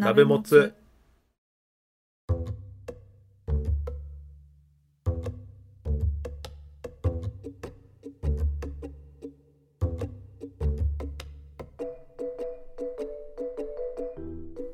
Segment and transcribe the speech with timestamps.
[0.00, 0.74] 鍋もつ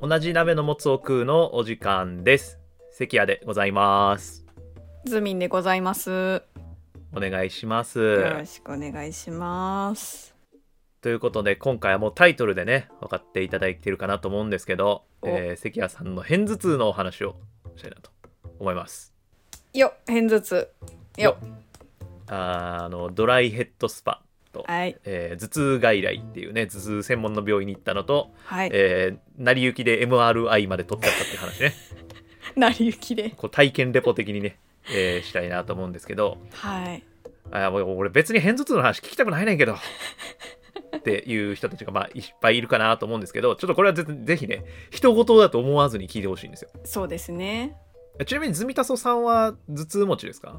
[0.01, 2.61] 同じ鍋のもつを食うのお時間です
[2.93, 4.47] 関谷でございます
[5.07, 6.11] ズミンでございます。
[6.11, 6.43] よ
[7.13, 10.37] お願いしますろしくお願いします。
[11.01, 17.37] ということで今回はもうタイトルでね分かっていただいているかなと思うんですけど、おえー関谷さんの片頭痛のお話を
[17.77, 18.11] したいなと
[18.59, 19.13] 思います。
[19.75, 20.69] よ、偏頭痛。
[21.19, 21.37] よ、
[22.29, 31.75] あーあのドライヘッドスパと、はい、えー頭痛外来っていうね頭痛専門の病院に行ったのと、はい、えー成り行きで MRI まで取っちゃったっていう話ね。
[32.57, 33.31] 成り行きで。
[33.31, 34.59] こう体験レポ的にね、
[34.91, 36.39] えーしたいなと思うんですけど。
[36.53, 37.03] はい。
[37.51, 39.77] あもう俺別に片頭痛の話聞きたくないねんけど
[41.07, 47.77] っていう人たちがまあいっぱいいるかなと思うんですけどちょっとこれはぜぜひね人事だと思わずに聞いてほしいんですよそうですね。
[48.27, 50.59] ちなみにズミタソさんは頭痛持ちですか？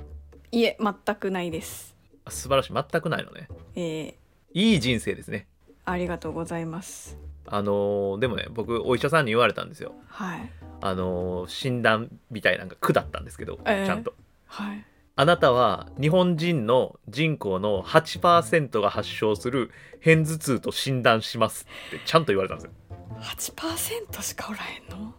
[0.52, 1.96] いえ、全くないです。
[2.24, 4.14] あ素晴らしい全くないのねえー、
[4.54, 5.48] いい人生ですね
[5.84, 7.18] ありがとうございます。
[7.46, 10.50] あのーでもね僕お医者さんに言われたんですよはい。
[10.80, 14.14] あのー診断みたいなのが下ったんですけど、えーちゃんと
[14.46, 14.86] はい。
[15.20, 19.72] あなたは日本人の人口の8%が発症する
[20.04, 22.72] 片頭痛と診断しますってちゃんと言われたんですよ。
[23.20, 25.16] 8%しかおらへんの？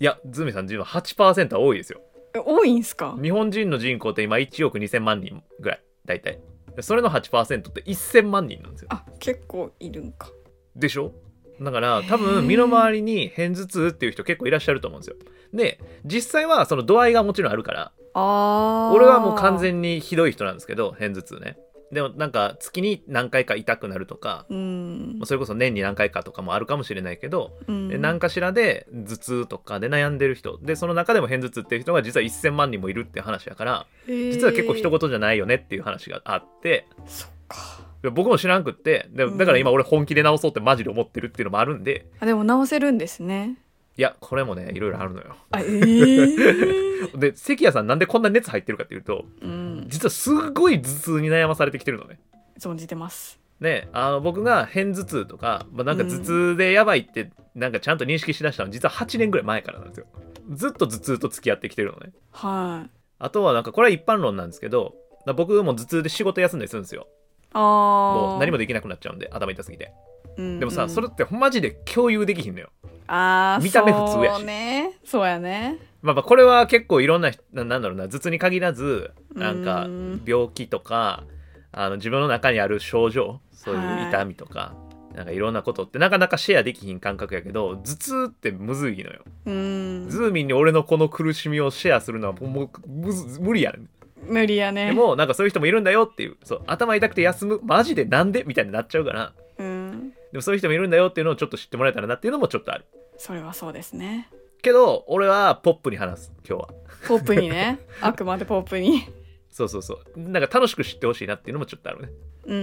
[0.00, 2.00] いやズミさん8%は多いですよ。
[2.34, 3.16] え多いんすか？
[3.22, 6.40] 日本人の人口って今1億2000万人ぐらい大体。
[6.80, 8.88] それの8%って1000万人なんですよ。
[8.90, 10.28] あ、結構いるんか。
[10.74, 11.12] でしょ？
[11.60, 15.16] だから多分身の回りに片頭痛っていう人結構いらっしゃると思うんですよ
[15.54, 17.92] で実際はその度合いがもちろんあるから。
[18.14, 21.58] 俺はもう完全にひどい人なんですけど片頭痛ね
[21.92, 25.20] でもなんか月に何回か痛くなるとかうん。
[25.24, 37.85] それこそ年に何回かとかもあるかもしれないけど、うんで何かしらで頭痛とかで悩んでる人でその中でも片頭痛っていう人が実は1000万人もいるっていう話だから実は結構一言言じゃないよねっていう話があってそっか。
[38.06, 43.56] で僕も知らんくってでだから今俺本気で直そうってマジで思ってるっていうのもあるんであ、でも直せるんですね。
[43.98, 47.18] いやこれもねいろいろあるのよあ、えー。
[47.18, 49.86] で関谷さんなんでこんな熱入ってるかっていうとうん。
[49.88, 52.20] 実はすごい頭痛に悩まされてきてるのね
[52.60, 53.40] 存じてます。
[53.58, 60.06] ねあの僕が片頭痛とか、まあ、なんか頭痛でやばいってなんかちゃんと認識しだしたのは実は8年ぐらい前からなんですよ
[60.52, 62.90] ずっと頭痛と付き合ってきてるのねはい。
[63.18, 64.94] あとはなんかこれは一般論なんですけど
[65.26, 67.08] だ僕も頭痛で仕事休んだりするんですよ。
[67.56, 69.92] もう何もできなくなっちゃうんで頭痛すぎて。
[70.36, 72.70] うんでもさ、うんそれってマジで共有できひんのよ。
[73.06, 74.36] あー見た目普通やし。
[74.36, 74.98] そうね。
[75.04, 75.78] そうやね。
[76.02, 81.24] まあまあこれは結構いろんな人ななんだろうな頭痛に限らずなんかうん病気とか
[81.72, 84.08] あの自分の中にある症状そういうはい。
[84.08, 84.74] 痛みとか、
[85.14, 90.06] なんかいろんなことってなかなかシェアできひん感覚やけど頭痛ってむずいのよ、うん。
[90.08, 93.88] ズーミンに俺のこの苦しみをシェアするのはもうむず無理やねん
[94.28, 94.86] 無理やね。
[94.86, 99.32] でもなんかそういう人もいるんだよっていうそう頭痛くて休むマジでなんでみたいになっちゃうから。
[99.58, 100.10] うん。
[100.32, 102.84] でもそういう人もいるんだよっていうのをちょっと知ってもらえたらなっていうのもちょっとある。
[103.18, 104.28] それはそうですね。
[104.62, 106.68] けど俺はポップに話す今日は。
[107.08, 107.78] ポップにね。
[108.00, 109.02] あくまでポップに。
[109.50, 110.20] そうそうそう。
[110.20, 112.08] なんか楽しく知ってほしいなっていうのもちょっとあるね。
[112.46, 112.56] うん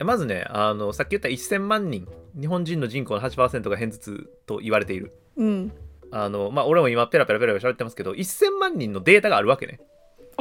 [0.00, 0.06] うん。
[0.06, 5.12] まずねあのさっき言った1000万人日本人の人口の8%が片頭痛と言われている。
[5.36, 5.72] うん。
[6.10, 9.80] あのまあ俺も今ペラペラペラペラ喋ってますけど1000万人のデータがあるわけね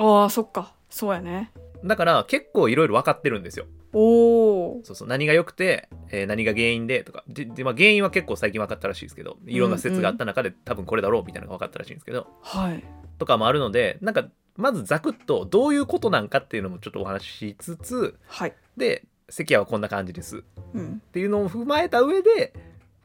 [0.02, 0.74] ああそっか。
[0.90, 1.52] そうやね。
[1.84, 3.66] だから結構いろいろ分かってるんですよ。
[3.94, 5.08] おおそうそう。
[5.08, 7.24] 何が良くて、えー何が原因でとか。
[7.28, 12.28] でで、まあ、原因は結構最近分かったらしいですけどいろんな説があった中で、多分これだろうみたいなのが分かったらしいんですけど。
[12.42, 12.84] はい。
[13.18, 18.54] とかもあるのでなんかまずざくっとどういうことなんかっていうのもちょっとお話ししつつはい。
[18.78, 20.44] で関谷はこんな感じです。
[20.74, 21.02] うん。
[21.06, 22.54] っていうのを踏まえた上で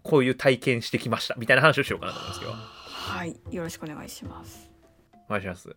[0.03, 3.37] こういう体験してきましたみたいな話をしようかなと思うんですけどはい。
[3.51, 4.71] よろしくお願いします。
[5.28, 5.77] お願いします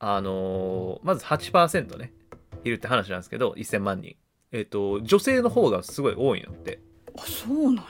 [0.00, 2.12] あのーまず8%ね
[2.64, 4.16] いるって話なんですけど1000万人。
[4.50, 6.80] えっ、と女性の方がすごい多いのって。
[7.16, 7.82] あそうなんや。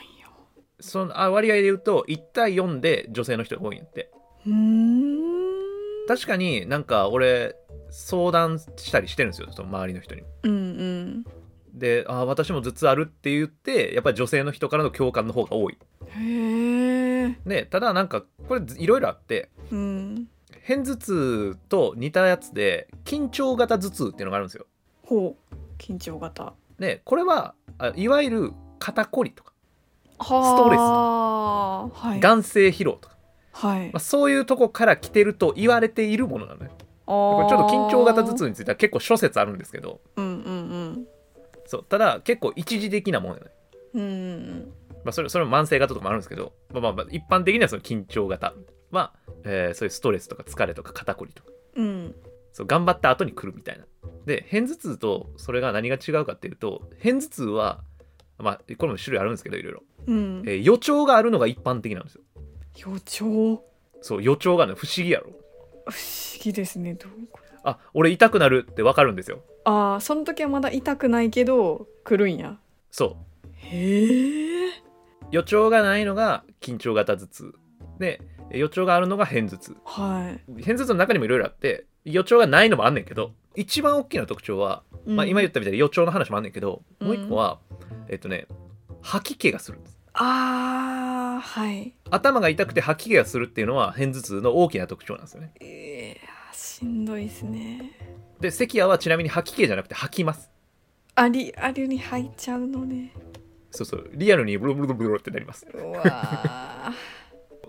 [0.81, 4.11] そのあ割合で言うと1対4で女性の人が多いんやって。
[4.47, 5.29] うーん。
[6.09, 7.55] 確かになんか俺
[7.91, 10.23] 相談したりしてるんですよその周りの人に。
[10.43, 11.25] うんうん。
[11.75, 15.79] であ私も頭痛あるって言ってやっぱり女性の人からの共感の方が多い。
[16.17, 20.29] へえでただなんかこれいろいろあってうん
[20.69, 24.67] 片頭痛と似たやつで緊張型頭痛っていうのがあるんですよ。
[25.03, 25.55] ほう。
[25.79, 26.53] 緊張型。
[26.79, 29.55] でこれはあいわゆる肩こりとか。
[30.19, 32.21] はトレスあはい。
[32.21, 33.17] 眼性疲労とか、
[33.53, 33.87] はい。
[33.87, 36.71] まあ、そういうとこから来てると言われているものなのね
[37.07, 40.03] これちょっと緊張型頭痛については結構諸説あるんですけど。
[40.17, 41.07] うんうん
[41.65, 41.85] そう。
[41.85, 43.51] ただ結構一時的なものよね。
[43.95, 44.73] うんうん。
[45.03, 48.53] まあ、それそれも慢性型とかもあるんですけど、まあ、まあまあ一般的にはその緊張型
[48.91, 49.13] は、
[49.45, 51.51] えーそういうストレスとか疲れとか肩こりとか。
[51.77, 52.15] うん。
[52.53, 53.85] そう頑張った後に来るみたいな。
[54.27, 57.81] で片頭痛とそれが何が違うかっていうと片頭痛は
[58.39, 60.43] まあこれも種類あるんですけどいろいろ、うん。
[60.47, 62.23] えー予兆があるのが一般的なんですよ。
[62.79, 63.63] 予兆？
[64.01, 65.31] そう予兆がね不思議やろ。
[65.87, 67.13] 不思議ですねどう
[67.65, 69.41] あ俺痛くなるって分かるんですよ。
[69.65, 72.59] ああその時はまだ痛くないけど来るんや。
[72.91, 73.49] そう。
[73.55, 74.71] へえ
[75.31, 77.55] 予兆がないのが緊張型頭痛。
[77.99, 79.77] で予兆があるのが片頭痛。
[79.85, 80.63] はい。
[80.63, 87.59] 片頭痛の中にもいろいろあって予兆がないのもあんねんけど一番大きな特徴は、まあ、今言ったみたいに予兆の話もあんねんけど、もう一個は
[88.09, 88.47] えっとね
[89.03, 89.81] 吐き気がする
[90.15, 91.95] ああはい。
[92.11, 95.53] 頭が痛くて吐き気がするっていうのは片頭痛の大きな特徴なんですよね。
[95.61, 97.93] えー、しんどいですね。
[98.41, 100.51] で関谷はちなみに吐き気じゃなくて吐きます。
[101.15, 103.13] ありありに入っちゃうのね。
[103.71, 104.11] そうそう。
[104.15, 105.67] リアルにブルブルブルブルってなります。
[105.73, 106.93] うわ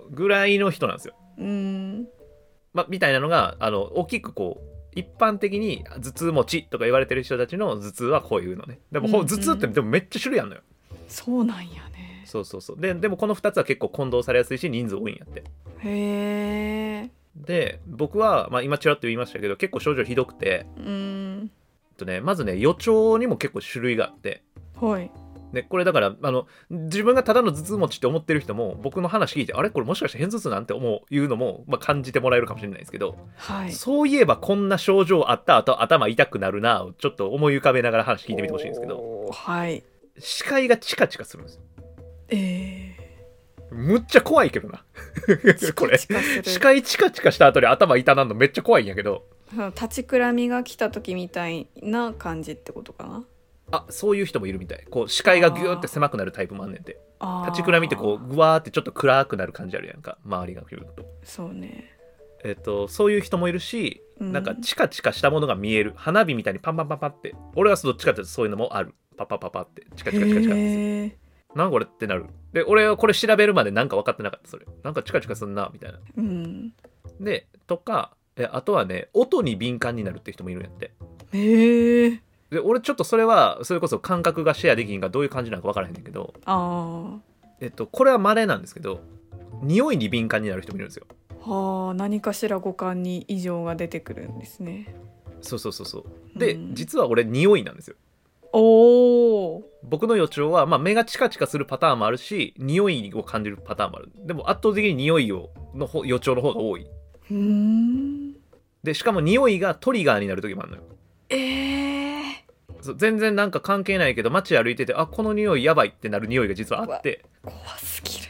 [0.09, 1.15] ぐらいの人なんですよ。
[1.37, 2.07] ーうん。
[2.73, 8.79] まあ、みたいなのがあの大きくこう一般的に頭痛持ちとか言われてる人たちの頭痛はこういうのね。
[8.91, 9.27] でも、ほうんうん。
[9.27, 10.61] 頭痛ってでもめっちゃ種類あるのよ。
[11.07, 12.23] そうなんやね。
[12.25, 12.79] そうそうそう。
[12.79, 15.43] ででもこの2つは結構混同されやすいし人数多いんやって。
[15.79, 21.51] へえで僕は、まあ、今ちらっと言いましたけど結構症状ひどくて、うん。
[21.91, 24.43] えっとね、まずね予兆にも結構種類があって。
[24.79, 25.11] はい
[25.53, 29.69] でこれだからあの自分がただの頭痛持ちって思ってる人も僕の話聞いてあれ？
[29.69, 33.71] これもしかして片頭痛なんて思ういうのも、まあ、感じてもらえるかもしれないですけどはい。
[33.71, 39.83] そういえばこんな症状あった後頭痛くなるなをちょっと思い浮かべながら話聞いてみてほしいんですけどはい。
[40.17, 41.61] 視界がチカチカするんですよ。
[42.29, 42.95] え
[43.71, 44.83] むっちゃ怖いけどな。
[45.27, 45.97] ー、 これ。
[45.97, 49.25] 視界チカチカした後に頭痛なんのめっちゃ怖いんやけど。
[49.57, 53.25] うん立ちくらみが来た時みたいな感じってことかな？
[53.71, 54.85] あそういう人もいるみたい。
[54.89, 56.99] こう視界がギューって狭くなるタイプもあんねんて。
[57.47, 60.17] 立ちくらみってこうぐわーってちょっと暗くなる感じあるやんか。
[60.25, 61.05] 周りがギューッと。
[61.23, 61.91] そうね。
[62.43, 64.31] えっとそういう人もいるしうん。
[64.33, 65.93] なんかチカチカしたものが見える。
[65.95, 67.35] 花火みたいにパンパンパンパンって。
[67.55, 68.93] 俺はどっちかってそういうのもある。
[69.17, 69.85] パパパパって。
[69.95, 76.73] チカチカチカチカってなんこれってなるで俺はこれ調べるまでなんか分かってなかったそれなんかチカチカすんなみたいなうん
[77.19, 80.93] でとかえあとはね音に敏感になるって人もいるんやって
[81.33, 87.17] へえで俺ちょっとそれはそれこそ感覚がシェアできんがどういう感じなのか分からへんねんけどあ
[87.59, 89.01] えっとこれは稀なんですけど
[89.61, 91.05] 匂いに敏感になる人もいるんですよ。
[91.45, 94.93] あはあ何かしら五感に異常が出てくるんですね。
[95.41, 95.99] そうそうそうそ
[96.35, 96.39] う。
[96.39, 96.75] で、うん。
[96.75, 97.95] 実は俺匂いなんですよ。
[98.51, 104.11] おお僕の予兆は、まあ、目がチカチカするパターンもあるし匂いを感じるパターンもある。
[104.15, 106.87] でも圧倒的に匂いをの方予兆の方が多い。
[108.83, 110.83] でしかも匂いがトリガーになる時もあるのよ。
[111.29, 111.68] ええ
[112.81, 117.25] そう全然なんか関係ないけど街歩いててあこの匂いやばいってなる匂いが実はあって。
[117.43, 118.25] 怖すぎる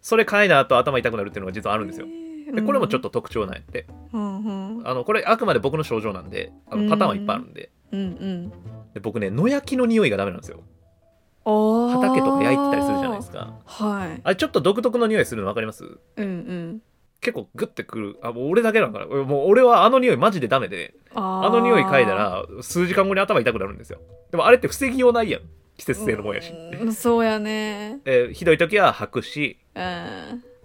[0.00, 2.06] それ嗅いだ後頭痛くなるっていうのが実はあるんですよ。
[2.46, 4.88] やんでこれもちょっとと特徴なんやってうんうん。
[4.88, 7.70] あのこれあくまで僕の症状なんであのパターンはいっぱいあるんで。
[7.92, 8.52] うんうん。
[8.94, 10.60] で僕ね野焼きの匂いがダメなんですよ。
[11.44, 13.54] 畑とか焼いてたりするじゃないですか。
[13.64, 14.20] はい。
[14.22, 15.84] あれちょっと独特の匂いするの分かります？
[15.84, 16.82] うんうん
[17.20, 18.18] 結構グッてくる。
[18.22, 19.06] あもう俺だけなんかな。
[19.06, 20.94] もう俺はあの匂いマジでダメで。
[21.14, 24.00] ああの匂い嗅いだら数時間後に頭痛くなるんですよ。
[24.30, 25.42] でもあれって防ぎようないやん。
[25.76, 28.00] 季節性のもんやし、うんそうやね。
[28.04, 29.58] えーひどい時は吐くし。
[29.74, 29.82] うん。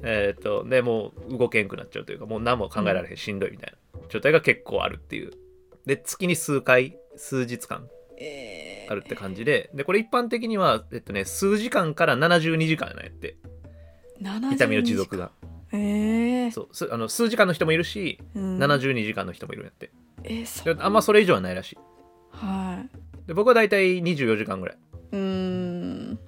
[0.03, 5.31] えーっとでもう動けんくなっちゃうというかもう何も考えられへん、しんどいみたいな状態が結構あるっていう。
[5.85, 8.91] で月に数回数日間えー。
[8.91, 9.69] あるって感じで。
[9.73, 13.35] でこれ一般的には、えっとね、数時間から72時間なんやって。
[14.53, 15.31] 痛みの持続が
[15.75, 18.57] ええそうすあの数時間の人もいるしうん。
[18.59, 19.91] 72時間の人もいるんやって。
[20.23, 20.75] えーそう。
[20.75, 21.77] であんまそれ以上はないらしい。
[22.31, 23.27] はい。
[23.27, 24.77] で僕は大体24時間ぐらい。
[25.11, 26.19] うーん。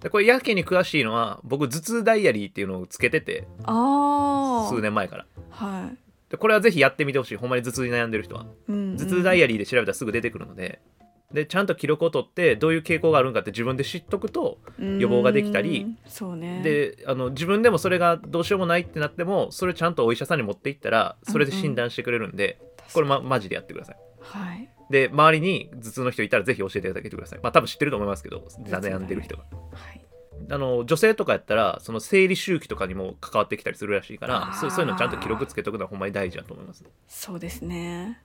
[0.00, 5.26] でこれやけに詳しいのは僕頭痛ダイアリーっていうのをつけててああ数年前から。
[5.50, 5.96] はい。
[6.30, 7.36] でこれはぜひやってみてほしい。
[7.36, 8.46] ほんまに頭痛に悩んでる人は。
[8.68, 8.96] うん。
[8.96, 10.80] 頭痛ダイアリーで調べたらすぐ出てくるので
[11.32, 15.82] でちゃんと記録を取ってどういう傾向があるんかって自分で知っとくと予防ができたり。
[15.82, 16.62] うんそうね。
[16.62, 22.60] であの自分でもそれがどうしようもないってなってもそれちゃんとお医者さんに持っていったらそれで診断してくれるんで、
[22.92, 23.96] これ、ま、マジでやってください。
[24.20, 24.68] はい。
[24.88, 27.40] で周りに頭痛の人いたらぜひ教えてあげてください。
[27.42, 29.44] まあ多分知ってると思いますけど悩んでる人が。
[29.72, 30.00] はい。
[30.50, 36.84] あの女性とかやったらその生理周期とかにも関わってきたりするらしいからそうそういうのちゃんと記録つけとくのはほんまに大事だと思います。
[37.08, 38.20] そうですね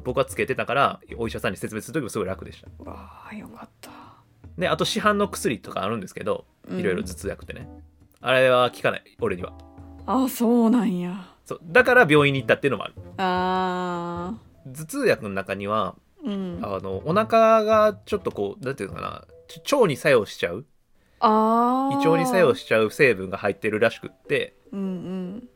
[0.00, 2.90] 僕はつけてたからお医者さんに説明する時もすごい楽でした。
[2.90, 3.90] わあよかった。
[4.58, 6.80] であと市販の薬とかあるんですけどうん。
[6.80, 7.68] いろいろ頭痛薬ってね、
[8.20, 9.52] あれは効かない俺には。
[10.06, 11.28] あそうなんや。
[11.44, 12.94] そうだから病院に行ったっていうのもある。
[13.18, 14.34] あ
[14.66, 16.64] 頭痛薬の中にはーうん。
[16.64, 20.64] あのお腹がちょっとこうなんていうのかなち腸に作用しちゃう。
[21.20, 25.48] ああ胃腸に作用しちゃう成分が入ってるらしくってうんうん。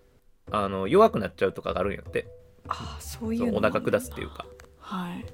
[0.51, 2.29] あの弱くなっちゃうとかがあるんやって
[2.69, 4.47] ああそういそうお腹下すっていうか。
[4.79, 5.25] はい。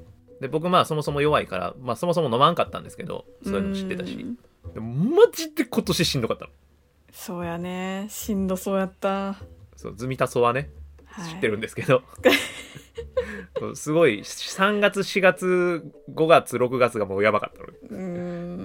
[0.40, 4.14] で僕まあそもそも弱いから、まあ、そもそも飲まんかったんですけどそういうの知ってたし。
[4.14, 4.38] うん。
[4.74, 6.50] でもマジで今年しんどかったの。
[7.12, 8.06] そうやね。
[8.08, 9.36] しんどそうやった、
[9.76, 10.70] そうズミタソはね
[11.04, 12.02] はい、知ってるんですけど、
[13.74, 17.66] すごい3月4月5月6月がもうやばかったの。
[17.66, 18.06] うー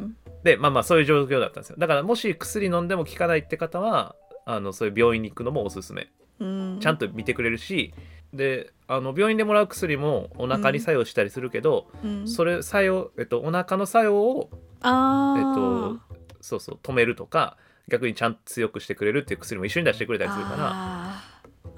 [0.02, 0.18] ん。
[0.44, 1.76] でまあまあそういう状況だったんですよ。
[1.78, 6.08] だからもし薬飲んでも効かないって方はあのそういう病院に行くのもおすすめ。
[6.40, 6.80] うん。
[6.80, 7.94] ちゃんと見てくれるし
[8.34, 12.28] であの病院でもらう薬もお腹に作用したりするけど、うん。
[12.28, 14.50] それ作用、えっと、お腹の作用を、
[14.82, 16.00] あえっーと、
[16.42, 17.58] そうそう止めるとか
[17.90, 21.24] 逆にちゃんと強くしてくれるっていう薬も一緒に出してくれたりするから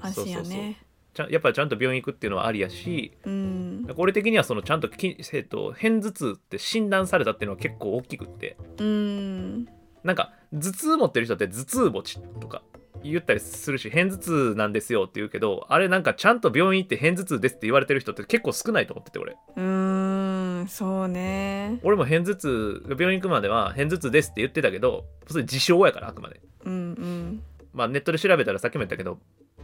[0.00, 0.76] 安心やね。
[1.12, 3.86] ちゃんやっぱりちゃんと病院行くっていうのはありやしうん。
[3.96, 8.56] 俺的にはそのちゃんとき、えっと、片頭痛って診断されたっていうのは結構大きくって。
[8.78, 9.64] うん。
[10.04, 12.62] なんか頭痛持ってる人って頭痛持ちとか
[13.02, 19.32] 言ったりするし片頭痛なんですよって言うけどあれなんかちゃんと病院行って片頭痛ですって言われてる人って結構少ないと思ってて俺。
[19.32, 21.80] うーんそうね。
[21.82, 26.40] 俺も片頭痛病院行くまでは片頭痛ですって言ってたけどそれ自称やからあくまで。
[26.64, 27.42] うんうん。
[27.72, 29.18] まあネットで調べたらさっきも言ったけど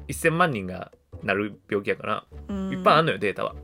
[0.09, 2.73] 1000万人がなる病気やからうん。
[2.73, 3.55] いっぱいあんのよデータは。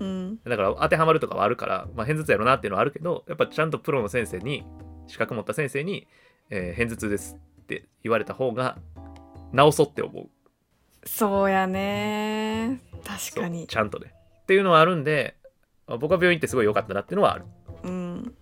[0.00, 0.38] うん。
[0.44, 4.64] だから当てはまるとかはあるから、まあ、片頭痛やろなっていうのはあるけどやっぱちゃんとプロの先生に
[5.06, 6.06] 資格持った先生に、
[6.50, 8.78] えー片頭痛ですって言われた方が
[9.56, 10.28] 治そうって思う。
[11.04, 12.80] そうやね。
[13.04, 13.66] 確かに。
[13.66, 14.12] ちゃんとね。
[14.42, 15.36] っていうのはあるんで
[15.86, 17.44] まあ僕は病院行ってすごい良かったなっていうのはある。
[17.84, 18.34] うん。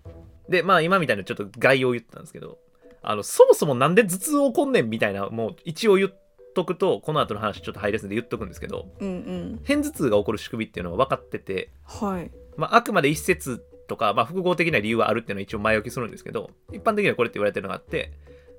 [0.49, 2.59] でまあ今みたいなちょっと概要を言ってたんですけど
[3.03, 6.11] あのそもそもなんで頭痛起こんねんみたいなもう一応言っ
[6.55, 9.61] とくとこの後の話ちょっと入りですんで言っとくんですけどうんうん。
[9.67, 12.31] 片頭痛が起こる仕組みっていうのは分かっててはい。
[12.57, 18.13] まあ、あくまで一説とか、まあ、複合的な理由はあるっていうのは一応前置きするんですけど一般的にはこれって言われてるのがあって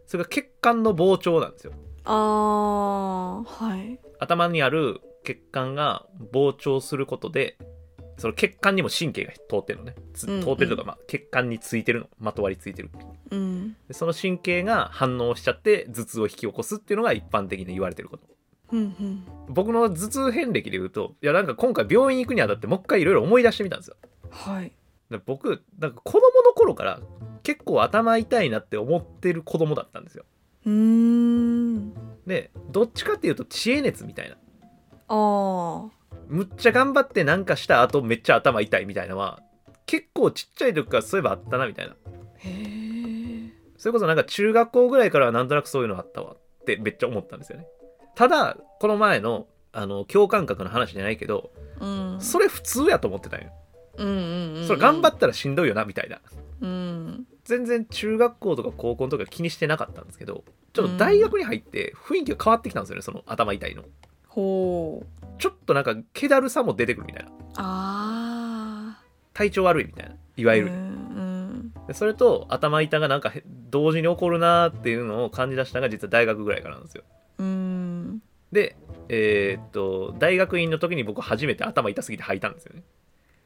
[0.08, 1.74] それが血管の膨張なんですよ
[2.06, 3.66] あー。
[3.66, 4.00] はい。
[4.20, 7.58] 頭にある血管が膨張することで
[8.22, 9.96] その血管にも神経が通ってるのね。
[10.14, 10.34] つうん。
[10.36, 12.10] うん通ってるとか、まあ、血管についてるの。
[12.20, 12.92] まとわりついてる。
[13.32, 13.76] うん。
[13.88, 18.28] でその神経が反応しちゃって頭痛を引き起こすっていうのが一般的に言われてること。
[18.74, 19.26] うんうん。
[19.50, 23.96] 僕の頭痛遍歴で言うといやなんか今回病院行くにあたってもう一回いろいろ思い出してみたんですよ。
[24.30, 24.72] はい。
[25.10, 27.00] で僕なんか子供の頃から
[27.42, 30.26] 結構頭痛いなって思ってる子供だったんですよ。
[30.66, 31.41] うーん
[32.32, 34.38] でどっちかっていうと知恵熱みたいな。
[35.10, 35.90] あー。
[36.30, 39.42] むっちゃ頑張ってなんかした後めっちゃ頭痛いみたいなのは
[39.86, 41.94] 結構ちっちゃい時からそういえばあったなみたいな。
[42.38, 47.68] へえそれこそなんか中学校ぐらいからはなんとなくそういうのあったわってめっちゃ思ったんですよね。
[48.16, 52.18] ただこの前のあの共感覚の話じゃないけどうん。
[52.22, 53.52] それ普通やと思ってたんよ。
[53.98, 54.68] うんうんうん。
[54.68, 56.22] それ頑張ったらしんどいよなみたいな。
[56.62, 60.44] うん全然中学校とか高校とか気にしてなかったんですけど
[60.74, 63.84] ちょっと大学に入って雰囲気が変わってきたんですよねその頭痛いの。
[64.28, 65.06] ほう。
[65.38, 67.32] ちょっとなんか気だるさも出てくるみたいな。
[67.58, 69.02] あ
[69.34, 77.04] 体調悪いみたいないいわゆる、うんでそれと頭痛がなんかへ同時に起こるなーっていうのを感じ出したのが実は大学ぐらいからなんですよ。
[77.40, 78.22] うん。
[78.52, 78.78] で
[79.10, 82.84] えーっと大学院の時に僕初めて頭痛すぎて吐いたんですよね。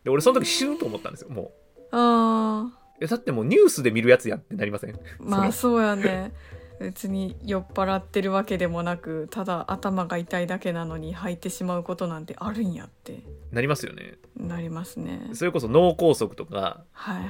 [0.03, 1.51] で俺その時死ぬと思ったんですよもう。
[1.91, 2.69] あ
[3.01, 4.91] えだってもうニュースで見るやつやんってなりません？
[4.91, 6.33] ーまあそうやね。
[6.79, 13.23] 別に酔っ払ってるわけでもなくただ頭が痛いだけなのに吐いてしまうことなんてあるんやって。
[13.51, 14.15] なりますよね。
[14.35, 15.29] なりますね。
[15.33, 17.25] それこそ脳梗塞とかはいはい。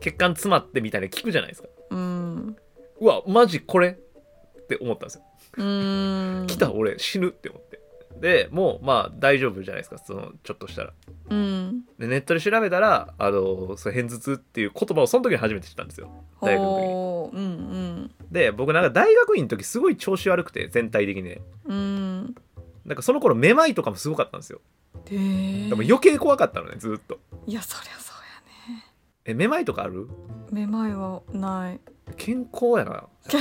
[0.00, 1.68] 血管詰まってみたいなの聞くじゃないですか。
[1.90, 2.56] うん。
[3.00, 3.90] うわマジこれ？
[3.90, 5.22] って思ったんですよ。
[5.56, 6.46] うん。
[6.48, 7.73] 来た俺死ぬって思って
[8.20, 10.92] でもうまあ大丈夫じゃないですかそのちょっとしたら。
[11.30, 11.82] うん。
[11.98, 16.10] でネットで調べたらあのそれ片頭痛っていう言葉をその時に初めて知ったんですよ。
[16.40, 16.86] 大学の時に。
[16.88, 18.10] ほううん。
[18.30, 21.24] で僕なんか大学院の時すごい調子悪くて全体的に。
[21.24, 21.76] ねうん。
[21.76, 22.34] うん
[22.84, 24.60] なんかその頃めまいとかもすごかったんですよ。
[25.06, 25.16] で
[25.70, 27.18] も余計怖かったのねずっと。
[27.46, 28.16] いやそりゃそう
[28.70, 28.84] やね。
[29.24, 30.08] えめまいとかある？
[30.50, 31.80] めまいはない。
[32.16, 33.38] 健康やなやっぱ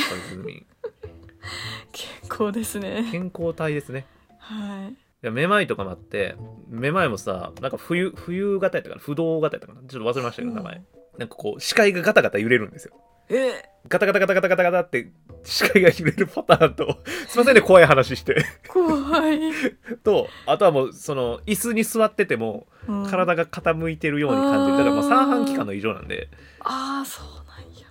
[0.48, 0.66] り
[1.92, 3.08] 健康ですね。
[3.12, 4.06] 健康体ですね
[4.44, 4.92] はい。
[4.92, 6.36] いやめまいとかもあって
[6.68, 9.02] めまいもさなんか冬冬型やったかな？
[9.02, 9.88] 不動型やったかな？
[9.88, 10.82] ちょっと忘れましたけど名前。
[11.18, 13.00] なんかこう視界がガタガタ揺れるんですよ。
[13.30, 13.70] え？
[13.88, 15.12] ガタガタガタガタガタガタって
[15.44, 16.98] 視界が揺れるパターンと
[17.28, 18.44] すいませんね怖い話して。
[18.68, 18.90] 怖
[19.32, 19.40] い、
[20.04, 23.06] とあとはもうその椅子に座っててもうん。
[23.08, 24.78] 体が傾いてるように感じる。
[24.78, 26.30] だからまあ三半規管の異常なんで。
[26.60, 27.26] ああそう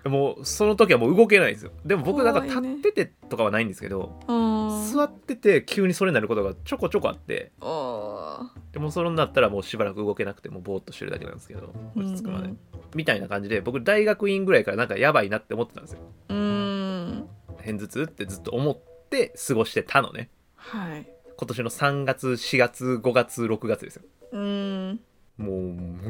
[0.04, 1.70] もうその時はもう動けないんですよ。
[1.84, 4.52] でも僕なんか立っててとかはないんですけど、うん
[4.92, 7.52] 座ってて急にそれになることがちょこちょこあって。
[7.60, 12.58] あでもそれになったらもうしばらく動けなくてもうぼーっとしてるだけなんですけど落ち着くまで、うん
[12.94, 16.00] みたいな感じで僕大学院ぐらいからなんかやばいなって思ってたんですよ。
[16.28, 17.28] うーん。
[17.56, 18.78] 片頭痛ってずっと思っ
[19.08, 20.28] て過ごしてたのね。
[20.56, 21.08] はい。
[21.36, 24.02] 今年の3月4月5月6月ですよ。
[24.32, 25.00] うーん。
[25.38, 25.58] もう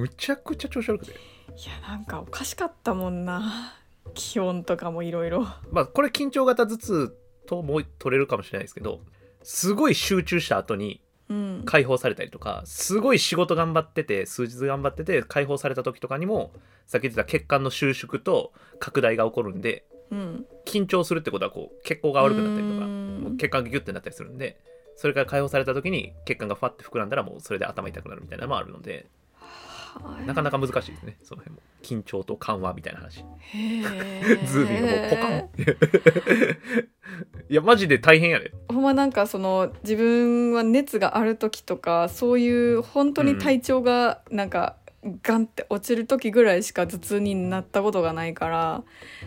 [0.01, 1.13] むちゃくちゃ調子悪くて。
[1.13, 3.75] いやなんかおかしかったもんな
[4.14, 5.47] 気温とかもいろいろ。
[5.71, 7.16] まあこれ緊張型頭痛
[7.47, 9.00] とも取れるかもしれないですけど
[9.42, 11.62] すごい集中した後にうん。
[11.64, 16.52] 解放されたりとかすごい仕事頑張ってて数日頑張ってて解放された時とかにも
[16.87, 20.47] さっき言ってた血管の収縮と拡大が起こるんでうん。
[20.66, 23.21] 緊張するってことはこう血行が悪くなったりとかうん。
[23.23, 24.59] もう血管がギュッてなったりするんで
[24.97, 29.06] それから解放された時に血管がファッて膨らんだらもうそれで頭痛くなるみたいなのもあるので
[30.27, 31.17] なかなか難しいですね。
[31.23, 31.63] その辺も。
[31.83, 33.25] 緊張と緩和みたいな話。
[34.47, 35.49] ズーミンがもうポカン。
[37.49, 38.53] いやマジで大変やで。
[38.69, 44.77] ほんまなんかその自分は熱がある時とかそういう本当に体調がなんか
[45.23, 48.85] ガンって落ちる時ぐらいしか頭痛になったことがないから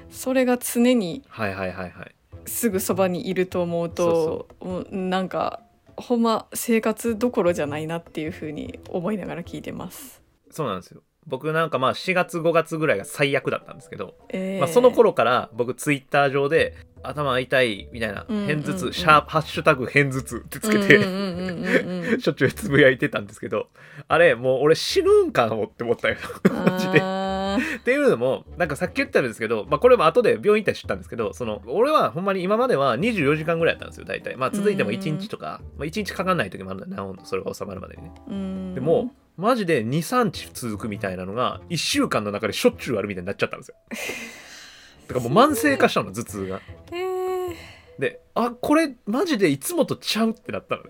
[0.09, 2.15] それが常にはいはいはいはい。
[2.47, 5.61] すぐそばにいると思うともうなんか
[5.97, 10.24] ほんま生活どころじゃないなっていう風に思いながら聞いてます。
[10.55, 11.03] そうなんですよ。
[11.27, 14.59] 僕なんかまあ4月5月ぐらいが最悪だったんですけど、えー。
[14.59, 18.47] まあ、その頃から僕ツイッター上で頭痛いみたいなうんうんうん。
[18.47, 23.67] 偏頭痛、シャープハッシュタグ偏頭痛ってつけて、しょっちゅうつぶやいてたんですけど
[24.07, 26.15] あれもう俺死ぬんかもって思ったよ。
[26.49, 26.99] マジで。
[26.99, 34.37] っていうのもなんかさっき言ったんですけど、まあ、これも後で病院行ったら知ったんですけどその俺はほんまに今までは24時間ぐらいやったんですよ大体。
[34.37, 38.11] まあ続いても1日とか、まあ、1日かかんない時もあるんだなそれが収まるまでにね。
[38.27, 38.75] うん。
[38.75, 43.75] でもマジで23日続くみたいなのが1週間の中でしょっちゅうあるみたいになっちゃったんですよ。
[45.07, 46.61] だからもう慢性化したの頭痛が。
[46.91, 47.55] えー。
[47.99, 50.83] であこれマジでいつもとちゃうってなったの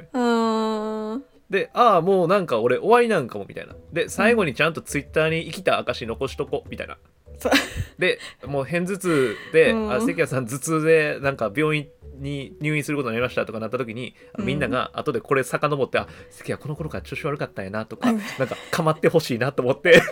[1.19, 1.25] ね。
[1.49, 3.75] でああもうなんか俺終わりなんかもみたいな。
[3.91, 6.98] で最後にちゃんとツイッターに生きた証残しとこみたいな。
[7.98, 9.91] でもう偏頭痛で、うん。
[9.91, 11.87] あ関谷さん頭痛でなんか病院
[12.19, 18.17] に入院することになりましたとかなった時に、みんなが後でこれ遡ってあ関谷この頃から調子悪かったんやなとか、うん。
[18.17, 20.01] なんか構ってほしいなと思って。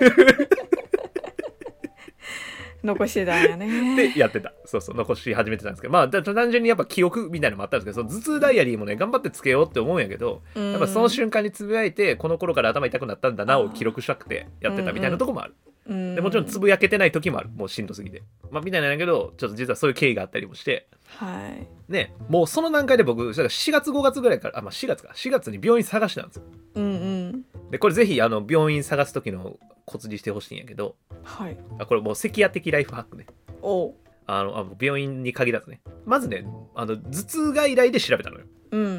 [2.83, 3.95] 残してたんやね。
[3.95, 4.53] でやってた。
[4.65, 5.93] そうそう残し始めてたんですけど。
[5.93, 15.55] まあだ単純にやっぱ記憶みたいなのもあったんですけどその頭痛ダイアリーもね頑張ってつけようって思うんやけどややっぱその瞬間につぶやいてこの頃から頭痛くなったんだなを記録したくてやってたみたいなとこもある、
[15.87, 17.49] 間でもちろんつぶやけてない時もある。
[17.49, 18.23] もうしんどすぎて。
[18.51, 20.87] まあみたいなんやけどちょっと実はそういう経緯があったりもして
[21.17, 21.67] はい。
[21.91, 26.43] ねもうその段階で僕だから4月5月ぐらいからあまあ4月か4月に病院探してたんですよ
[26.76, 27.45] うんうん。
[27.71, 31.58] でこれぜひあの病院探す時のコツにしてほしいんやけどはい。
[31.80, 33.26] あこれもう関谷的ライフハックね
[33.62, 33.93] おう。
[34.26, 36.45] あのあ病院に限らずねまずね
[36.76, 38.89] あの頭痛外来で調べたのようんうんう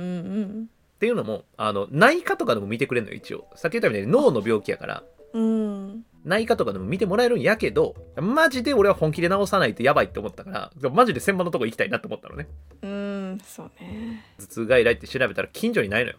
[0.41, 0.69] ん。
[0.95, 5.74] っていうのもあの内科とかでも見てくれるのよ一応さっき言ったみたいに脳の病気やからうん。
[6.25, 10.51] 内科とかでも見てもらえるんやけどマジで俺は本気で治さないとやばいって思ったか
[10.83, 12.49] らマジで専門のとこ行きたいなと思ったのね
[12.83, 13.39] うん。
[13.45, 14.25] そうね。
[14.39, 16.17] 頭痛外来って調べたら近所にないのよ、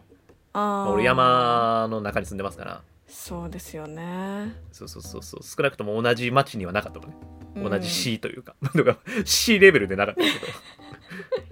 [0.52, 1.04] あ俺。
[1.04, 4.54] 山の中に住んでますからそうですよね。
[4.72, 7.16] そうそうそうそう少なくとも同じ町にはなかったのね
[7.56, 7.88] うん同じ。
[7.88, 10.28] 市というか、 だから C レベルでなかったけ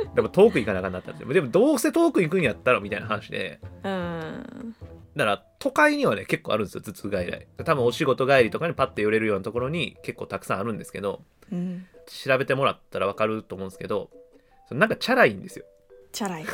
[0.07, 4.75] どでも遠く行かなあかんなったんででもどうせ遠く行くんやったらみたいな話でうん。
[5.17, 11.23] だから都会にはね結構あるんですよ頭痛外来多分お仕事帰りとかにパッて寄れるようなところに結構たくさんあるんですけど
[11.53, 11.87] うん。
[12.07, 14.11] 調べてもらったら分かると思うんですけど
[14.71, 15.65] なんかチャラいんですよ
[16.13, 16.45] チャラい。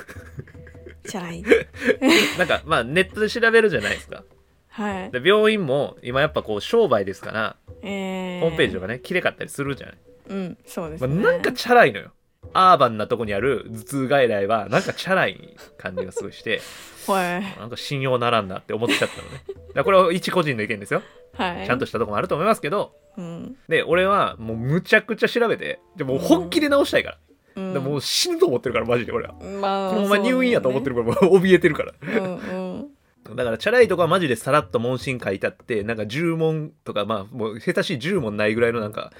[1.07, 1.43] チャラい。
[2.39, 4.25] なんかまあネットで調べるじゃないですか
[4.69, 5.11] はい。
[5.11, 8.41] で病院も今やっぱこう商売ですからえー。
[8.41, 10.59] ホームページとかね綺麗かったりするじゃない、うん。
[10.67, 11.23] そうですまあ、ね。
[11.23, 12.13] なんかチャラいのよ
[12.53, 16.61] アーバンなとこにある頭痛外来はなんかチャラい感じがすごいして
[17.07, 17.43] はい。
[17.59, 21.03] なんか信用ならんなって思っちゃったのねだこれは一個人の意見ですよ
[21.35, 21.67] はい。
[21.67, 23.57] ちゃんとしたとこもあると思いますけどうん。
[23.69, 27.19] で俺はもうむちゃくちゃ調べてでもう本気で治したいから、
[27.57, 27.73] うん。
[27.75, 29.91] でもう死ぬと思ってるからマジで俺はまあ。
[29.91, 30.97] このまま入院やと思ってる。
[30.97, 33.37] るからもう怯えてるからうんうん。
[33.37, 39.13] だからチャラいとこはマジでさらっと問診書いてあってなんか10問とかまあもう下手しい10問ないぐらいのなんか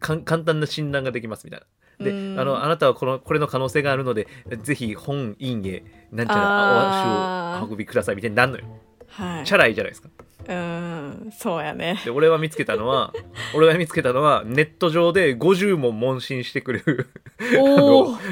[0.00, 1.66] 簡単な診断ができますみたいな
[2.00, 4.26] でうんあのあなたはこのこれの可能性があるので
[4.62, 8.64] ぜひ本院へなんちゃらお足をお運びくださいみたいになんのよ
[9.08, 9.44] はい。
[9.44, 10.08] チャラいじゃないですか
[10.46, 11.30] うん。
[11.32, 12.00] そうやね。
[12.04, 13.12] で俺は見つけたのは
[13.54, 17.08] 俺が見つけたのはネット上で50問問診してくれる。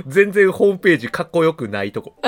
[0.07, 2.17] 全然ホームページかっこよくないとこ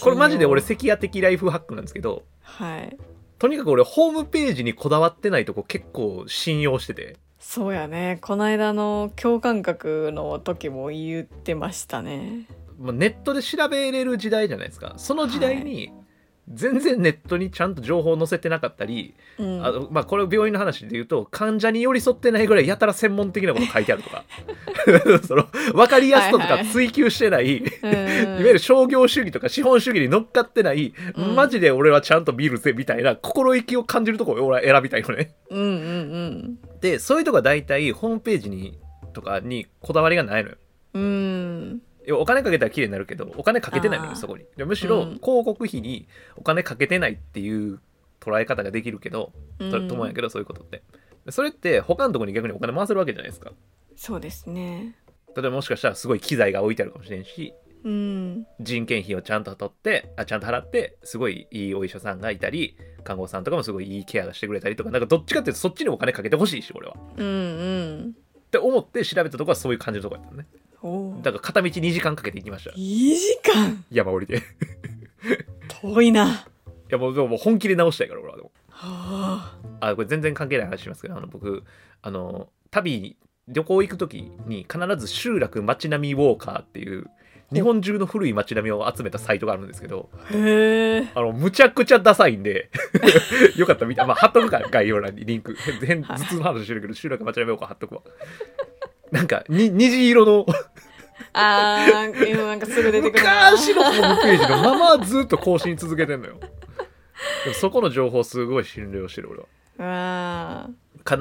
[0.00, 2.96] これマジで俺関谷的ライフハックなんですけどはい。
[3.38, 8.18] とにかく俺ホームページにこだわってないとこ結構信用しててそうやね。
[8.20, 12.46] この間の共感覚の時も言ってましたね。
[12.78, 15.90] まあネットで調べれる時代じゃないですかその時代に
[16.52, 19.64] 全然ネットにちゃんと情報を載せてなかったり、うん。
[19.64, 24.24] あのまあ、これ病院の話で言うと患者に寄り添ってないぐらいやたら専門的なこと書いてあるとか。
[25.26, 28.34] その分かりやすさとか追求してない、いうん。
[28.34, 31.34] わゆる商業主義とか資本主義に乗っかってない、うん。
[31.36, 35.34] マジで俺はちゃんと見るぜみたいな心意気を感じるところを俺は選びたいのね。
[35.50, 36.58] うんうん。
[36.80, 38.78] でそういうとこは大体ホームページに
[39.12, 40.56] とかにこだわりがないのよ。
[40.94, 41.82] うん
[42.12, 44.44] お金かけたら綺麗になるけどお金かけてないのよそこに。
[44.56, 45.04] でむしろうん。
[45.22, 47.80] 広告費にお金かけてないっていう
[48.20, 49.70] 捉え方ができるけど、うん。
[49.70, 50.82] とと思うんやけどそういうことって。
[51.28, 53.52] それって他のところに逆にお金回せるわけじゃないですか。
[53.96, 54.96] そうですね。
[55.36, 58.46] 例えばもしかしたらすごい機材が置いてあるかもしれんしうん。
[58.60, 66.96] 人件費をちゃんと取ってあちゃんと払ってすごいいいお医者さんがいたり看護師さんとかもすごいいいケアがしてくれたりとかなんかどっちかっていうとそっちにお金かけてほしいし俺は。
[67.16, 67.30] うんう
[68.08, 68.14] ん。
[68.16, 70.48] って思って調べたところはそういう感じのところやったのね
[71.22, 72.70] だから片道2時間かけて行きました。
[72.70, 73.84] 2時間？
[73.90, 74.36] 山降りて。
[74.36, 74.40] い
[75.82, 76.46] 遠いな。
[76.88, 78.50] やもうでももう本気で直したいから俺はでも。
[78.70, 79.88] はあ。
[79.90, 81.64] あこれ全然関係ない話しますけどあの僕
[82.02, 83.16] あの旅
[83.48, 87.06] 旅行行く時に必ず集落街並みウォーカーっていう
[87.52, 91.08] 日本中の古い街並みを集めたサイトがあるんですけどへえ。
[91.14, 92.70] あのむちゃくちゃダサいんで
[93.56, 95.54] よかったら見たまあ貼っとくから概要欄にリンク。
[95.84, 98.02] 変はい頭痛の話してるけど集落街並みウォーカー貼っとくわ
[99.10, 100.46] なんかに虹色の。
[101.32, 103.52] あー今なんかすぐ出てくるな。
[103.52, 106.38] 昔のホームページのままずっと更新続けてんのよ。
[107.44, 109.46] でもそこの情報すごい信頼してる俺は。
[109.78, 110.70] うわ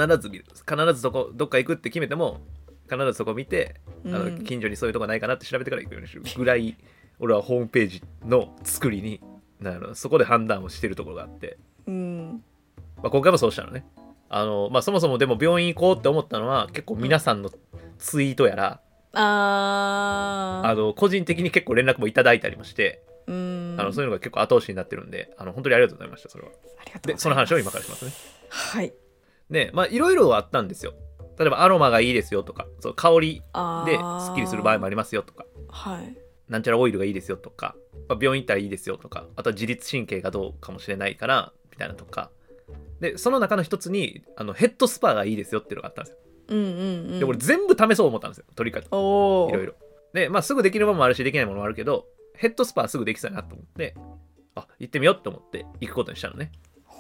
[0.08, 0.46] 必ず見る。
[0.68, 2.42] 必ずそこどっか行くって決めても
[2.90, 4.44] 必ずそこ見て、ーあのうん。
[4.44, 6.24] 近所にそういうとこないかなって調べてから行くようにする。
[6.38, 6.76] ぐらい
[7.20, 9.22] 俺はホームページの作りに
[9.60, 12.44] なるそこで判断をしてるところがあって、うん。
[12.98, 13.86] まあ、今回もそうしたのね
[14.30, 17.52] あの、まあ、そもそもでも病院行こうって思ったのは結構皆さんの
[17.98, 18.82] ツイートやら、
[19.14, 20.70] あー。
[20.70, 23.76] あの個人的に結構連絡もいただいたりもして、うん。
[23.80, 26.52] あのそういうのが結構後押しになってるんであの本当にありがとうございましたそれは。
[26.80, 28.12] ありがとでその話を今からしますね。
[28.50, 28.94] はい。
[29.50, 30.94] でまあいろいろあったんですよ。
[31.38, 34.00] 例えばアロマがいいですよとかそう香りあでス
[34.32, 35.46] ッキリする場合もありますよとか。
[35.70, 36.18] はい。
[36.50, 37.76] なんちゃらオイルがいいですよとか、
[38.08, 42.32] まあ病院行ったらいいですよとかあとは自律神経がどうかもしれないからみたいなとか
[43.00, 46.20] でその中の一つにあのヘッドスパがいいですよっていうのがあったんですよ。
[46.50, 47.20] うんうんうん。
[47.20, 48.46] で俺全部試そう思ったんですよ。
[48.56, 49.74] とにかくおおいろいろ。
[50.14, 53.96] でまあすぐできるものもあるしできないものもあるけどヘッドスパはすぐできそうやなと思って
[54.56, 56.52] あ行ってみようって思って行くことにしたのね。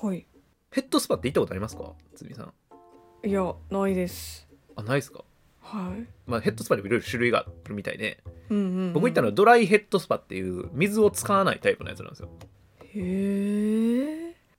[0.02, 0.26] はい。
[0.72, 1.94] ヘッドスパって行ったことありますか？
[2.16, 2.54] つみさん。
[3.28, 4.48] いやないです。
[4.76, 5.26] あないですか？
[5.62, 6.08] はい。
[6.28, 8.94] まあヘッドスパにもいろいろ種類があるみたいでうんうんうん。
[8.94, 12.30] 僕行ったのはドライヘッドスパっていう水を使わないタイプのやつなんですよ。
[12.82, 13.00] へえ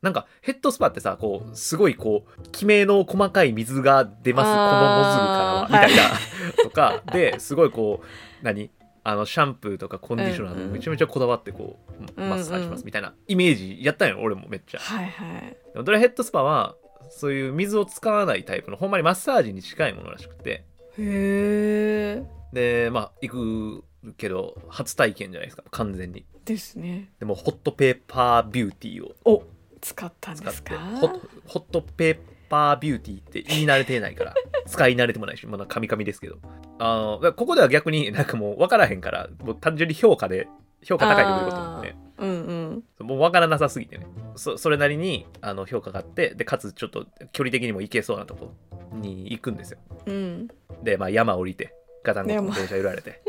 [0.02, 6.10] なんかヘッドスパってさこうすごいこうきめの細かい水が出ますこのノズルからはみたいな、
[6.64, 7.02] とか。
[7.12, 8.70] ですごいこう何？
[9.02, 12.30] あのシャンプーとかコンディショナーうんうんでめちゃめちゃこだわってこう、うんうん。
[12.30, 14.80] マッサージしますみたいなイメージやったんよ俺もめっちゃ。
[14.80, 15.56] はいはい。
[15.72, 16.76] でもドライヘッドスパは
[17.10, 20.64] そういう水を使わないタイプのほんまにマッサージに近いものらしくて。
[20.98, 26.24] へえでまあ行くけど初体験じゃないですか完全に。
[26.44, 27.10] ですね。
[27.20, 29.42] でもホットペーパービューティーをお
[29.80, 30.78] 使ったんですか？
[31.00, 34.34] ホホットペーパービューティーって言い慣れてないから
[34.66, 36.38] 使い慣れてもないしまだカミカミですけど。
[36.78, 40.48] あのここでは逆になんかもう分からへんからもう単純に評価で
[40.82, 43.06] 評価高いということなんでうんうん。
[43.06, 44.06] もう分からなさすぎてね。
[44.36, 48.54] そそれなりにあの評価があってでかつちょっと距離的にも行けそうなとこ
[48.92, 49.78] に行くんですよ。
[50.06, 50.48] うん。
[50.82, 53.22] でまあ山降りてガタンゴトン電車揺られて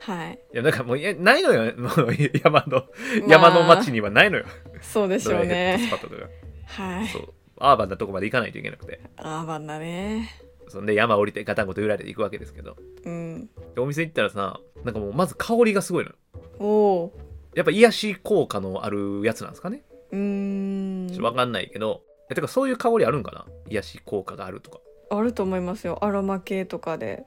[0.00, 0.38] はい。
[0.52, 1.72] いやなんかもういやないのよ。
[1.76, 2.84] も う山の
[3.28, 4.44] 山の町にはないのよ、
[4.80, 6.16] そうでしょうドライヘッドスねパとか。
[6.16, 6.28] が
[6.66, 7.08] はい。
[7.08, 7.34] そう。
[7.58, 9.00] アーバンなとこまで行かないといけなくて。
[9.16, 10.28] アーバンだね。
[10.68, 12.76] そんで山降りてガタンゴトン揺られて行くわけですけど。
[13.04, 13.48] うん。
[13.74, 16.10] でお店行ったらさなんかもうまず香りがすごいの。
[16.10, 16.16] よ
[16.58, 17.12] おお
[17.54, 19.82] やっぱ癒し効果のあるやつなんですかね。
[20.10, 21.08] うーん。
[21.08, 22.02] ちょっとわかんないけど。
[22.30, 23.46] えてかそういう香りあるんかな？
[23.68, 24.80] 癒し効果があるとか。
[25.10, 26.02] あると思いますよ。
[26.04, 27.24] アロマ系とかで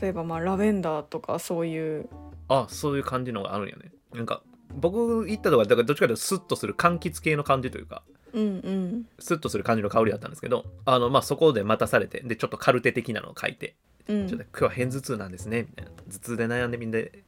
[0.00, 2.08] 例えばまあラベンダーとかそういう
[2.48, 3.92] あそういう感じのがあるんやね。
[4.14, 4.42] なんか
[4.74, 9.06] 僕行ったとこはだからどっちかというとスッとする柑橘系の感じというかうんうん。
[9.18, 13.76] スッとする感じの香りだったんですけどあのまあそこで待たされてでちょっとカルテ的なのを書いて
[14.08, 14.28] うん。
[14.28, 15.90] ちょっと今日は片頭痛なんですねみたいな。
[15.90, 17.24] 頭痛で悩んでみんで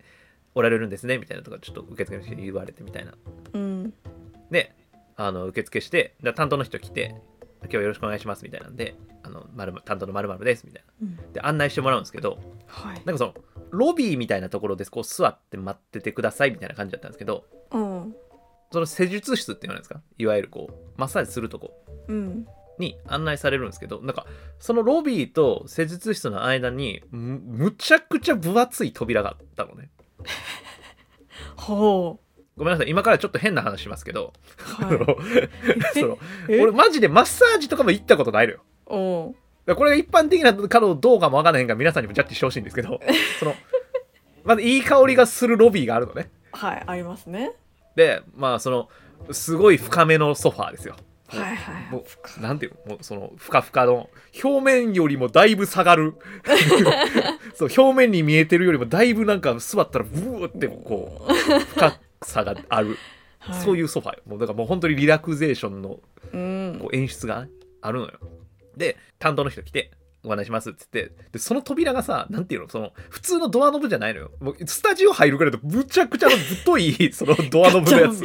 [0.55, 3.15] おられるんですねみたいなとかちょっと受付の人に言われてみたいな。
[3.53, 3.95] うん。
[4.51, 4.75] で
[5.17, 7.15] あの受付してで担当の人来て
[7.63, 11.17] 「今日はよろしくお願いします」みたいなんで「あの〇〇担当の〇〇です」みたいうん。
[11.17, 13.03] なで案内してもらうんですけどはい。
[13.05, 13.35] なんかその
[13.71, 18.15] ロビーみたいなところでこう座って待っててくださいみたいな感じだったんですけどうん。
[18.71, 20.01] その施術室っていうのなんですか？
[20.19, 21.85] いわゆるこうマッサージするとこ。
[22.09, 22.47] うん。
[22.79, 24.25] に案内されるんですけどなんか
[24.61, 29.91] そのロビーと施術室の間にむむちゃくちゃ分厚い扉があったのね。
[31.57, 32.21] ほ
[32.59, 32.91] ごめんなさい。
[32.91, 34.89] 今からちょっと変な話しますけど、は
[35.95, 36.19] その
[36.49, 36.61] え？
[36.61, 38.59] 俺マジでマッサージとかも行ったことないのよ。
[38.59, 43.01] いおこれが一般的なかどうかもわからへんから皆さんにもジャッジしてほしいんですけど
[43.39, 43.55] その
[44.45, 46.31] まずいい香りがするロビーがあるのね。
[46.53, 47.53] はいありますね。
[47.95, 48.89] でまあその
[49.31, 50.97] すごい深めのソファーですよ。
[51.29, 52.05] はいはいも
[52.39, 52.95] うなんていうの？
[52.95, 54.09] もうそのふかふかの
[54.43, 56.15] 表面よりもだいぶ下がる。
[57.55, 62.97] そう表面に見えてるよりもだいぶなんか座ったらブーってこう深さがある、
[63.39, 63.63] はい。
[63.63, 64.23] そういうソファーよ。
[64.27, 66.01] もうだからもう本当にリラクゼーションの
[66.33, 66.79] うん。
[66.81, 67.47] こう演出が
[67.81, 68.19] あるのよ。
[68.77, 69.91] で担当の人来て
[70.25, 71.13] お話しますっつって。
[71.33, 72.69] でその扉がさなんていうの？
[72.69, 74.31] その普通のドアノブじゃないのよ。
[74.41, 78.19] もうスタジオ入るぐらいのむちゃくちゃの太い そのドアノブのやつ。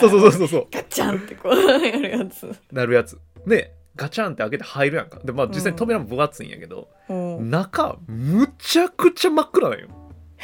[0.00, 0.66] そうそうそうそうそう。
[0.70, 2.54] ガチャンってこうやるやつ。
[2.70, 3.18] なるやつ。
[3.46, 5.18] でガチャンって開けて入るやんか。
[5.24, 7.50] でまあ実際に扉も分厚いんやけど、うん。
[7.50, 9.88] 中むちゃくちゃ真っ暗なんよ。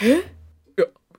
[0.03, 0.25] え？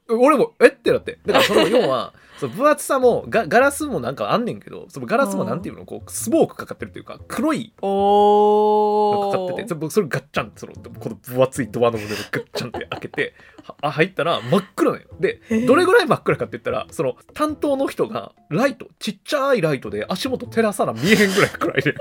[0.10, 0.68] 俺もえ？
[0.68, 1.18] ってなって。
[1.26, 5.86] だからその要はその分厚さもガガラスもなんかあんねんけどそのガラスもなんていうの？
[5.86, 15.08] こうスモークかかってるっていうか黒いおのかかっててそそれガッチャンってそのこの分厚いドアの胸でガッチャンって開けてはあ入ったら真っ暗なんよ。
[15.20, 21.94] でどれぐらい真っ暗かって言ったらその担当の人がライトちっちゃいライトで足元照らさな見えへんぐらい暗い で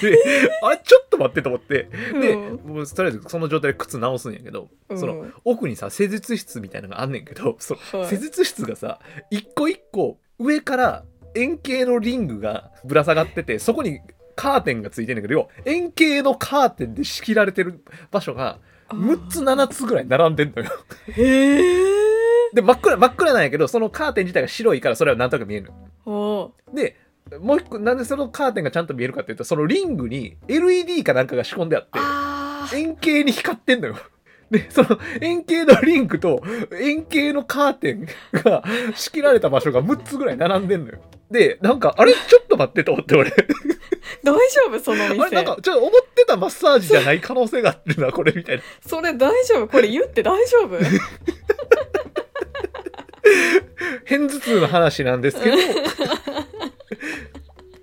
[0.00, 0.18] で
[0.62, 1.88] あれちょっと待ってと思って。
[2.12, 2.74] で、うん。
[2.74, 4.98] もうとりあえずその状態で靴直すんやけど、うん。
[4.98, 8.10] その奥にさ施術室みたいなのがあんねんけどそのはい。
[8.10, 14.00] 施術室がさ一個一個上から円形のリングがぶら下がっててそこに
[14.34, 20.70] カーテンがついてんねんけど円形のカーテンで仕切られてる場所が6つ7つぐらい並んでんのよ。
[21.08, 21.96] へえ
[22.54, 25.72] で真っ暗真っ暗なんやけどそのカーテン自体が白いからそれはなんとなく見える
[26.70, 26.96] で
[27.40, 31.98] もう一個なんでそのカーテンがちゃんと見えるかっていうとそのリングに LED かなんかが仕込んであって
[32.76, 33.96] 円形に光ってんのよ。
[34.50, 36.40] で、その円形のリンクと
[36.80, 38.62] 円形のカーテンが
[38.94, 41.00] 仕切られた場所が6つぐらい並んでんのよ。
[41.30, 42.12] で、なんか、あれ？
[42.12, 43.30] ちょっと待ってと思って俺。
[43.30, 43.34] 大
[44.34, 44.78] 丈夫？
[44.78, 45.14] そのあれ？
[45.14, 48.62] 店なんか、ちょっと思ってたマッサージじゃない可能性があるな、これみたいな。
[48.86, 49.68] それ大丈夫？
[49.68, 50.78] これ言って大丈夫？
[54.04, 55.56] 偏頭痛の話なんですけど。
[55.58, 55.60] い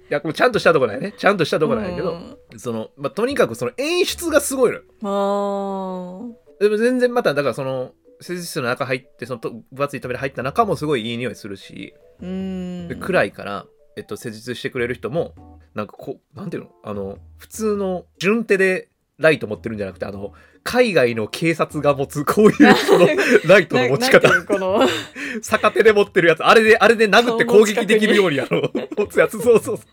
[0.10, 1.14] や、これちゃんとしたとこないね。
[1.18, 2.18] ちゃんとしたとこなんやけど、
[2.58, 4.84] その、まあ、とにかくその演出がすごいのよ。
[5.02, 7.92] うんあでも全然また、だからその、
[8.24, 15.36] 施術室の中入って、そのと分厚い扉入った中もすごいいい匂いするし、暗いから、えっと、施術してくれる人も
[15.76, 16.72] なんかこうなんていうの？
[16.84, 23.08] あの普通の順手でライト持ってるんじゃなくてあの海外の警察が持つこういうその
[23.46, 24.30] ライトの持ち方。
[25.42, 26.44] 逆手で持ってるやつ。
[26.44, 29.40] あれであれで殴って攻撃できるようにあの持つやつ。
[29.40, 29.86] そうそうそう。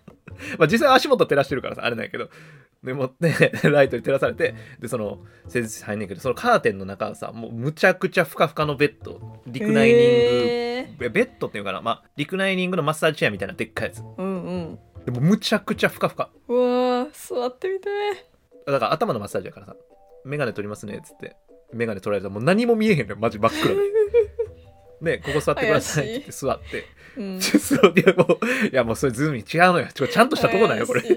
[0.59, 2.29] まあ実際足元照らしてるからさあれなんやけど。
[2.83, 9.43] でもね ライトに照らされてでその施術室入んねんけどそのカーテンの中はさもうむちゃくちゃふかふかのベッド。
[9.47, 10.03] リクナイニング。
[10.03, 10.99] へー。
[10.99, 14.03] ベベッドっていうかな、まあ、リクナイニングのマッサージチェアみたいなでっかいやつ。
[14.17, 14.79] うんうん。
[15.05, 16.31] でもむちゃくちゃふかふか。
[16.49, 17.89] うわー座ってみて。
[18.67, 19.77] だから頭のマッサージやからさ、
[20.25, 21.37] メガネ取りますねっつって、
[21.73, 23.75] メガネ取られたらもう何も見えへんのよ、マジ真っ暗
[25.03, 25.19] で。
[25.19, 26.85] で、 ここ座ってくださいって言って座って。
[27.17, 29.89] うん そういやもう、いやもうそれズームに違うのよ。
[29.93, 31.03] ちょちゃんとしたとこなんよ、これ。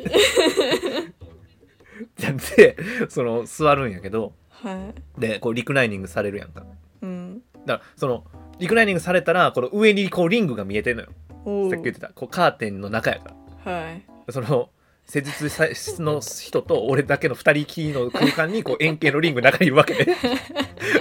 [2.57, 2.77] で、
[3.09, 6.65] その座るんやけど、はいで、こうリクライニングされるやんか。
[7.01, 8.25] うんだから、その、
[8.59, 11.09] リクライニングされたら、この上にこうリングが見えてんのよ。
[11.45, 12.09] おさっき言ってた。
[12.09, 13.35] こうカーテンの中やか
[13.65, 13.71] ら。
[13.73, 14.69] はいその
[15.05, 20.05] 施術室の人と俺だけの二人きりの空間にこう円形のリングの中にいるわけね。
[20.05, 20.17] だか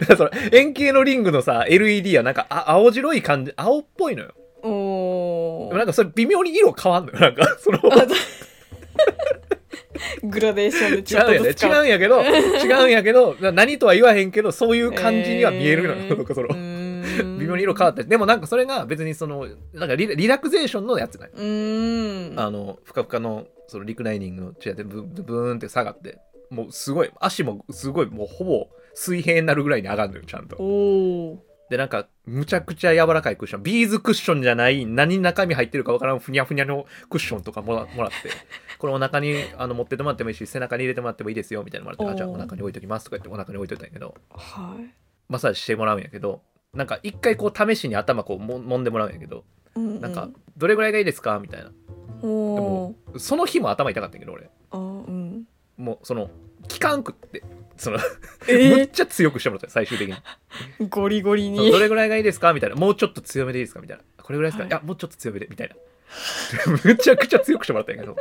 [0.08, 4.32] らその円形のリングのさ LED はなんかあ青白い感じ青っぽいのよ。
[4.64, 7.18] おなんかそれ微妙に色変わんのよ。
[7.18, 7.80] なんかその
[10.24, 15.96] グラデーションで違うんやね違うんやけど違うんやけどな何とは言わへんけどそういう感じには見えるのよ。
[15.96, 16.48] えーその
[17.38, 22.40] 微妙に色変わってでもなんかそれが別にそのなんかリラクゼーションのやつなんようーん。
[22.40, 26.18] あのふかふかのそのリクライニングのチェアでブンブーンって下がって
[26.50, 30.56] もうすごい足もすごいもうほぼ水平になるぐらいに上がるのよちゃんと。
[31.70, 33.62] でなんかむちゃくちゃ柔らかいクッション。
[33.62, 34.84] ビーズクッションじゃない。
[34.84, 38.16] 何中身入ってるかわからんふにゃふにゃのクッションとかもら もらって。
[38.78, 44.14] これお腹にあの持ってってもらってもいいし背中に入れてもらってもいいですよみたいなのもらってあじゃあお腹に置いときますとか言ってお腹に置いといたんやけど。
[44.30, 44.94] はい。
[45.28, 46.42] マッサージしてもらうんやけど
[46.74, 51.38] なんか一回こう試しに頭こうも揉んでもらうんやけどうんなんかどれぐらいがいいですか？
[51.38, 51.70] みたいな。
[52.22, 54.48] おでもおその日も頭痛かったんやけど俺。
[54.70, 54.80] あう
[55.10, 55.44] ん。
[55.76, 56.30] もうその
[56.70, 57.42] 効かんくって
[57.76, 57.98] その
[58.48, 60.14] えむっちゃ強くしてもらったよ最終的に。
[60.80, 61.70] ー、 ゴリゴリに。
[61.70, 62.52] どれぐらいがいいですか？
[62.54, 62.76] みたいな。
[62.76, 63.80] もうちょっと強めでいいですか？
[63.80, 64.02] みたいな。
[64.22, 65.74] これぐらいですか、はいい、やもうちょっと強めでみたいな。
[66.84, 68.16] むちゃくちゃ強くしてもらったんやけど。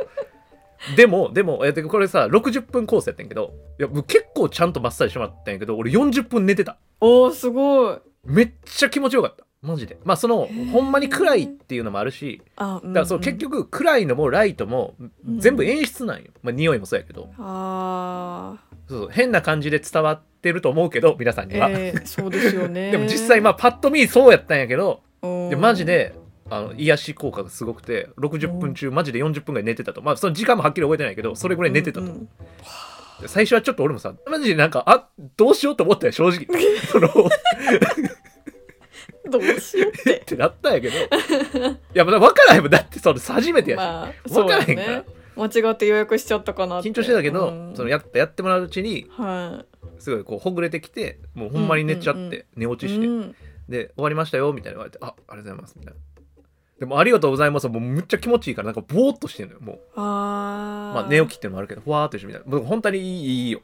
[0.96, 6.76] でもでもえっとこれさ60分コースやったんやけどいや結構ちゃんとマッサージしてもらったんやけど俺40分寝てた。
[7.00, 9.44] おおすごいめっちゃ気持ちよかった。
[9.62, 9.98] マジで。
[10.04, 10.70] まあそのー。
[10.70, 15.38] ほんまに暗いっていうのもあるしだからそう結局暗いのもライトもうん。
[15.38, 17.30] 全部演出なんよ、まあ匂いもそうやけど。
[17.38, 18.56] あ
[18.88, 19.08] そうそう。
[19.10, 22.90] 変な感じで伝わってると思うけど皆さんーには、えー、そうですよね。
[22.92, 25.50] でも実際まあパッと見そうやったんやけどうん。
[25.50, 26.14] でマジで
[26.50, 30.02] あの癒し効果がすごくて60分中マジで40分ぐらい寝てたと。
[30.02, 32.28] まあその時間もはっきり覚えてないけどそれぐらい寝てたと、うんうんで
[33.28, 36.46] 最初はちょっと俺もさマジでなんかあどうしようと思ったよ正直。
[36.90, 37.08] その
[39.30, 40.18] どうしようって。
[40.22, 40.96] ってなったんやけど。
[40.96, 41.00] い
[41.94, 42.70] やまだ分からへんもん。
[42.70, 45.04] だってそれ初めてやし、まあ分からへんから、ね。
[45.36, 46.88] 間違って予約しちゃったかなって。
[46.88, 47.76] 緊張してたけど、うん。
[47.76, 49.64] そのやっやってもらううちには
[49.98, 53.36] すごいこうほぐれてきてもうほんまに寝ちゃって、うんうんうん寝落い、ちして、うん
[53.68, 56.00] で終わりましたよみたいな言われてあありがとうございますみたいな
[56.78, 57.68] でもありがとうございます。
[57.68, 59.80] もうむっちゃ気持ちいいからなんかボーっとしてんのよもう。
[59.94, 60.02] あー。
[60.94, 63.60] まあ寝起きっていうのもあるけどふわーっとしてみたいなもう本当にいいいいよ。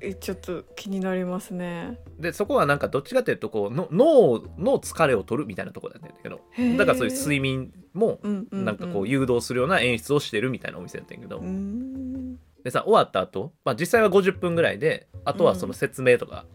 [0.00, 1.98] えちょっと気になりますね。
[2.18, 6.40] でそこはなんかどっちかっていうとこうの脳の疲れを取るみたいなところだったんだけど
[6.76, 12.38] だからそういう睡眠もうんうん、なんかこう誘導するような演出をしてるみたいなお店だったんやけど、うん。
[12.64, 16.46] でさ終わった後、まあ実際は50分ぐらいであとはその説明とか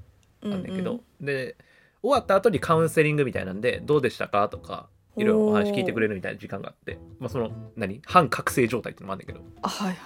[0.41, 1.55] うんあんだけど、で
[2.01, 9.45] 終わった後にカウンセリングみたいなんでどうでしたかとかいろいろお話聞いてくれるみたいな時間があって、まあ、その何半覚醒状態っていうのもあるんだけど。
[9.61, 9.97] あはいはい。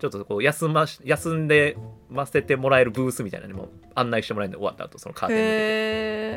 [0.00, 1.76] ちょっとこう休まし休んで
[2.08, 5.48] ませてもらえるブースみたいなのにも案内してもらえるんで終わった後そのカーテン抜けて。
[5.48, 5.58] へ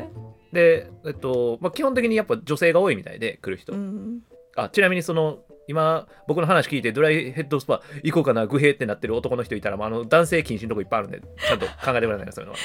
[0.02, 0.08] え、
[0.52, 4.20] で、えっとまあ、基本的にやっぱ女性が多いみたいで来る人、うん、
[4.56, 12.58] あちなみにその今僕の話聞いてドライヘッドスパ行こうかなグヘってなってる男の人いたら、まあ、あの男性禁止のとこいっぱいあるんでちゃんと考えてくださいねそういうのは。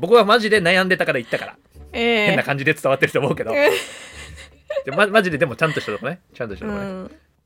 [0.00, 1.56] 僕はマジで悩んでたから行ったから。
[1.92, 3.70] ええ変な感じで伝わってると思うけど、え
[4.84, 6.20] でま、マジででもちゃんとしたとこね。
[6.34, 6.90] ちゃんとしたうとこね、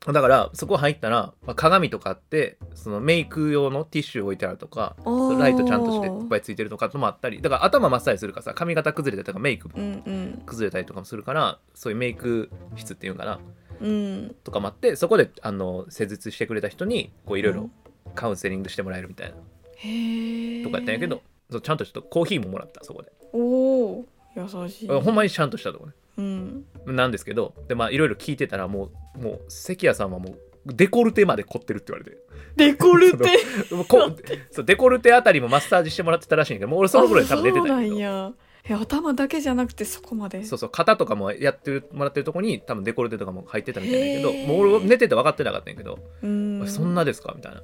[0.09, 0.13] ん。
[0.13, 4.95] だからそこ入ったら、まあ、鏡とかあってそのメイク用のティッシュ置いてあるとか
[5.37, 7.41] ライトちゃんとしていっぱいついてるとかもあったり。
[7.41, 10.41] だから頭マッサージするからさ髪型崩れたりとかメイクうんうん。
[10.45, 13.39] 崩れたりとかもするからそういうメイク室っていうのかな。
[13.79, 14.35] うん。
[14.43, 17.69] とかもあってそこであの施術してくれた人にこういろいろ
[18.15, 19.35] カウンセリングしてもらえるみたいな。
[19.75, 24.87] へえとかやったんやけど、そうちゃんとちょっとコーヒーももらったそこで、おお優しい。
[24.87, 25.93] ほんまにちゃんとしたとこね。
[26.17, 26.65] うん。
[26.85, 32.17] なんですけどでまあいろいろ聞いてたらもうもう関谷さんはもうデコルテまで凝ってるって言われて。
[32.57, 33.25] デコルテ？
[34.51, 38.33] そうデコルテあたりもマッサージしてもらってたらしいんやけどもう俺その頃で多分出てたんやあそうけどなんや。
[38.63, 40.43] え頭だけじゃなくてそこまで。
[40.43, 46.67] そうそう肩とかもやってるもらってるとこに多分デコルテとかも入ってたみたいなんやけどもう俺は寝てて分かってなかったんやけど、うん。
[46.67, 47.33] そんなですか？
[47.35, 47.63] みたいな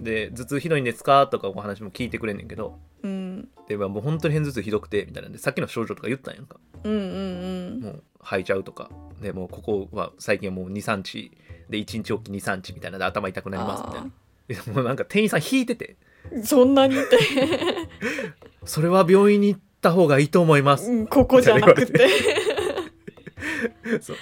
[0.00, 1.26] で頭痛ひどいんですか？
[1.26, 2.78] とかお話も聞いてくれんねんけど。
[3.02, 3.48] うん。
[3.68, 6.58] でまあもう本当に片頭痛ひどくてみたいなんでさっきの症状とか言ったんやんか。
[6.84, 11.30] うんうんもう吐いちゃうとかでもうここは最近はもう23日。
[11.68, 14.10] で1日おき23日みたいなので頭痛くなりますみたいな。
[14.64, 15.96] でもうなんか店員さん引いてて。
[16.30, 17.18] うんそんなにって
[18.64, 20.90] それは病院に行った方がいいと思います。
[20.90, 22.08] うんここじゃなくて。
[24.02, 24.16] そう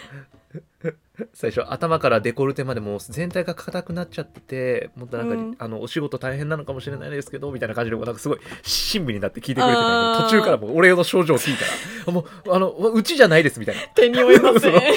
[1.33, 5.55] 最初頭からデコルテまでもう全体が硬くなっちゃっててもっとなんか、うん。
[5.59, 11.71] あのお仕事大変なのかもしれないですけどみたいな感じでなんかすごい親身になって聞いてくれてた途中からもう俺の症状を聞いたら
[12.07, 13.83] あもうあのうちじゃないですみたいな。
[13.95, 14.95] 手に負いますね。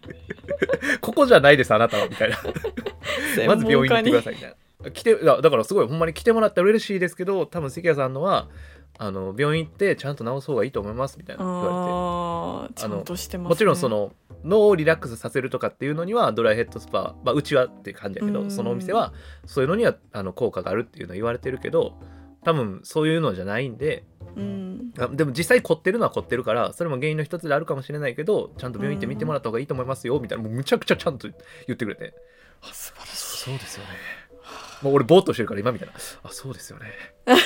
[1.00, 2.38] ここじゃないですあなたはみたいな。
[3.46, 4.56] まず病院に行ってくだいさいみたいな。
[4.92, 8.48] 来てだからすごいほんまに来てもらったら嬉しいですけど多分関谷さんのは
[9.02, 11.72] あの病院行ってちゃんと治す方がいいと思いますみたいな言われて。
[11.72, 14.12] ああちゃんとしてます、ね、もちろんその
[14.44, 18.50] 脳をリラックスさせるとかっていうのにはドライヘッドスパ、まあ、うちはっていう感じやけどうん。
[18.50, 19.14] そのお店は
[19.46, 21.94] そういうのにはあの効果があるっていうのは言われてるけど
[22.44, 24.04] 多分そういうのじゃないんで
[24.36, 24.92] うん。
[24.98, 31.34] あでも実際凝ってるのは凝ってるからそれも原因の一つであるかもしれないけどちゃんと病院行って見てもらった方がいいと思いますよみたいなもうむちゃくちゃちゃんと言
[31.72, 32.12] ってくれて。
[32.70, 33.44] 素晴らしい。
[33.44, 33.90] そうですよね。
[34.82, 35.94] もう俺ぼーっとしてるから今みたいな。
[36.22, 36.86] あそうですよね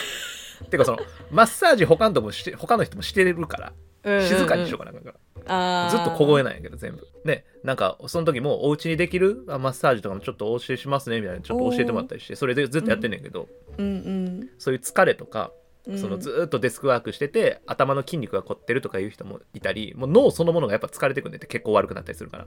[0.71, 0.99] てかその
[1.31, 3.73] マッサージ他の人もして他の人もしてるか
[4.05, 4.93] ら静かにしようかな
[5.47, 7.07] あかずっと小声ななんやけど全部。
[7.25, 13.49] でなんかその時もお家にできるあマッサージとかもちょっとお教えしますねみたいなちょっと教えてもらったりしてそれでずっとやってんねんけど、
[13.79, 15.64] うんそういう疲れとか、うん
[15.99, 22.47] そのずーっとデスクワークしてて頭の筋肉が凝ってるとかいう人もいたりもう脳そのものがやっぱ疲れてくんでって結構悪くなったりするから。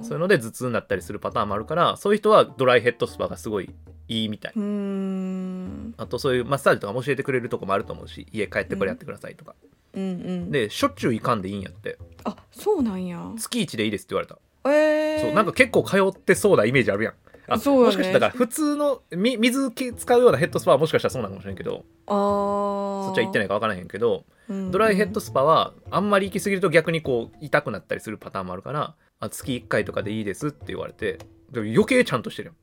[0.00, 3.74] そういうので頭痛になったりするパターンもあるからそういう人はドライヘッドスパがすごい
[4.06, 9.54] いいみたい、あとそういうマッサージとかも教えてくれるとこもあると思うし家帰ってこれやってくださいとか、
[9.94, 10.50] うんうん。
[10.50, 11.98] でしょっちゅう行かんでいいんやって。
[12.24, 13.32] あそうなんや。
[13.36, 14.38] 月1でいいですって言われた。
[14.70, 17.14] えー、そうなんか結構通ってそうなイメージあるやん
[17.48, 17.86] あそうよね。
[17.86, 23.04] もしかしたらだから普通のみ水使うようなヘッドスパはもしかしたらそうなのかもしれんけどあー。
[23.06, 24.70] そっちは行ってないか分からへんけどうん。
[24.70, 31.18] ドライヘッドスパはあんまり行き過ぎると逆にこう痛くなったりするパターンもあるからあ月1回とかでいいですって言われて
[31.50, 32.54] でも余計ちゃんとしてるよ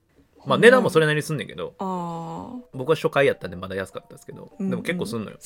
[0.45, 1.75] まあ値段もそれなりにすんねんけど
[2.73, 5.37] 僕は初回やったんでまだ安かったですけどでも結構すんのよ、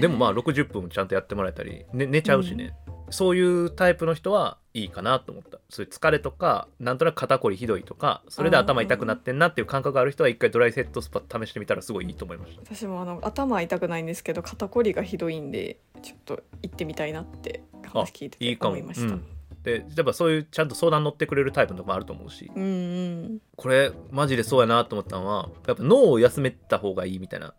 [0.00, 2.74] でもまあ60分ちゃんとやってもらえたり、ね、寝ちゃうしね、
[3.10, 5.58] そういうタイプの人はいいかなと思った。
[5.68, 12.60] そういう疲れとかなんとなく肩こりひどいとかそれで頭痛くなってんなっていう感覚がある人は一回ドライヘッドスパ試してみたらすごいいいと思いました。
[12.62, 19.35] 私もあの頭痛くないんですけど肩こりがひどいんでちょっと行ってみたいなって話聞いてていいかも思いましたうん
[19.66, 22.48] で例えばそういうちゃんと相談乗ってくれるタイプのとこもあると思うし。
[22.54, 23.38] うんうん。
[23.56, 27.52] これマジでそうやなと思ったのはやっぱ脳を休めた方がいいみたいな。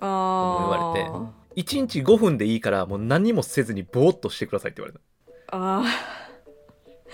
[0.00, 5.00] あ言われ1日5分でいいからもう何もせずにぼーっとしてくださいって言われた。
[5.50, 5.82] あ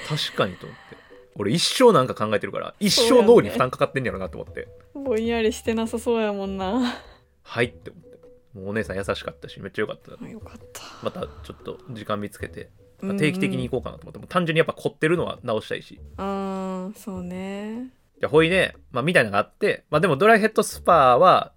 [0.08, 0.96] 確かにと思って。
[1.36, 6.94] 俺一生なんか考えてるから一生脳に負担かかってんやろなと思って、ーぼんやりしてなさそうやもんな。
[7.42, 8.12] はいって思って。
[8.54, 10.12] もうお姉さん優しかったしめっちゃ良かった。
[10.20, 10.82] あよかった。
[11.04, 12.70] またちょっと時間見つけて
[13.02, 16.00] うんうん定期的に行こうかなと思って、もう単純にやっぱ凝ってるのは直したいし。
[16.16, 17.88] あーそうね。
[18.20, 21.52] じゃあほいで、まあ、みたいなのがあって、まあ、でもドライヘッドスパは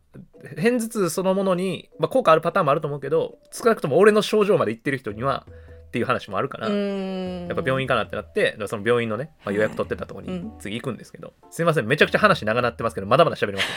[0.56, 5.46] 片頭痛そのものに、まあ、効果あるパターンもあると思うけど少なくとも俺の症状までいってる人には
[5.88, 7.46] っていう話もあるから、うん。
[7.48, 10.60] やっぱ病院かなってなってその病院のね、まあ、予約取ってたところにはいうん。
[10.60, 13.70] 次行くんですけど、すいませんめちゃくちゃ話長なってますけどまだまだ喋りますよ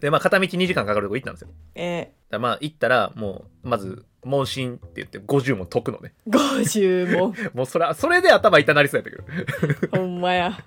[0.00, 1.48] でまあ片道2時間かかるとこ行ったんですよ。
[1.74, 6.14] えだまあ行ったらもうまず問診って言って50問解くのね。
[6.28, 7.34] 50も。
[7.54, 9.98] もうそれそれで頭痛なりそうやったけど。
[9.98, 10.58] ほんまや。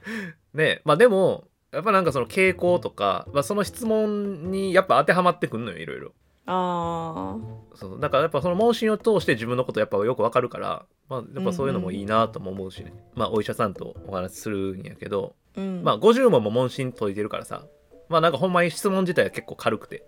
[0.54, 6.14] ねまあでもやっぱなんかその傾向とか、まあ、その質問にやっぱ当てはまってくんのよいろいろ。
[6.50, 7.38] あ
[7.76, 15.84] そうだからやっぱその問診を通して自分のことやっぱよくわかるから、まあ、やっぱそういうのもいいなとも思うしね、まあお医者さんとお話しするんやけど、ーうん。
[15.84, 17.66] まあ50問も問診解いてるからさ
[18.10, 20.04] まあなんかほんまに質問自体は結構軽くて。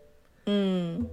[0.46, 1.10] うん。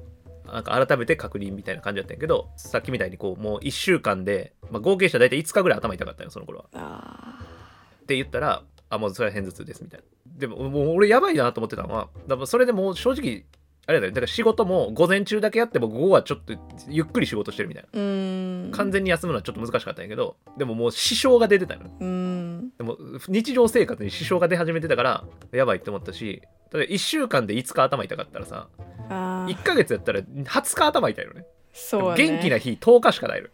[0.46, 6.66] なんか改めて確認みたいな感じだったんやけどさっきみたいにこうもう1週間で、まあ、合計したら大体5日ぐらい頭痛かったよその頃は。
[6.74, 7.56] あ
[8.04, 10.06] って言ったら、あ、もうそれは片頭痛ですみたいな。
[10.38, 13.44] でも、もう俺やばいなと思ってたのは、だからそれでもう正直、
[13.88, 16.54] あれだよね、だから仕事も午前中だけやっても午後はちょっと
[16.88, 17.90] ゆっくり仕事してるみたいな。
[18.72, 21.88] 完全に休むのはちょっと難しかったんやけど、でももう支障が出てたの。
[22.00, 28.68] うんでも日常生活に支障が出始めてたから、やばいって思ったし、ただ1週間で5日頭痛かったらさ、
[29.08, 31.46] あー1ヶ月やったら20日頭痛いのね。
[31.72, 33.48] そうやね元気な日10日しかないの。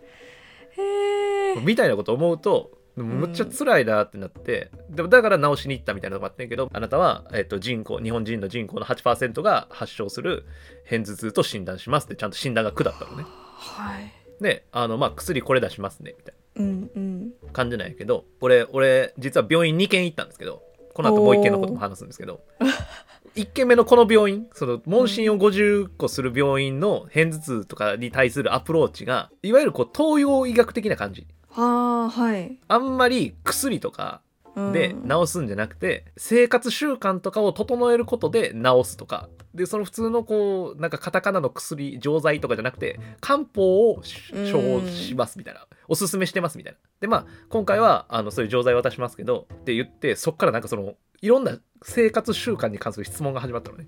[1.61, 10.45] みたいなこと思うとむっちゃ辛いなってなって、でもだから治しに行ったみたいなのがあってんけどあなたは、えっと人口日本人の人口の8%が発症する
[10.85, 13.25] 片頭痛と診断しますってちゃんと診断が下ったのね。
[13.57, 14.13] はい。
[14.43, 17.29] であのまあ薬これ出しますねみたいうんうん。
[17.47, 20.63] な感じなんやけど俺俺実は病院2軒行ったんですけど
[20.95, 22.43] この後もう1軒のことも話すんですけど
[23.37, 32.59] 1軒目のこの病院その問診を50個する病院の片頭痛とかに対するアプローチがいわゆるこう東洋医学的な感じああはい。
[32.69, 34.23] あんまり薬とか
[34.55, 34.73] うん。
[34.73, 39.29] で治すんじゃなくて、生活習慣とかを整えることで治すとか。
[39.55, 45.67] でその普通のこうなんかカタカナの薬錠剤とかじゃなくて漢方を処方しますみたいな。
[45.89, 46.79] おすすめしてますみたいな。
[47.01, 53.87] でまあ今回はあのそういう錠剤渡しますけどって言ってそっからなんかそのいろんな生活習慣に関する質問が始まったのね。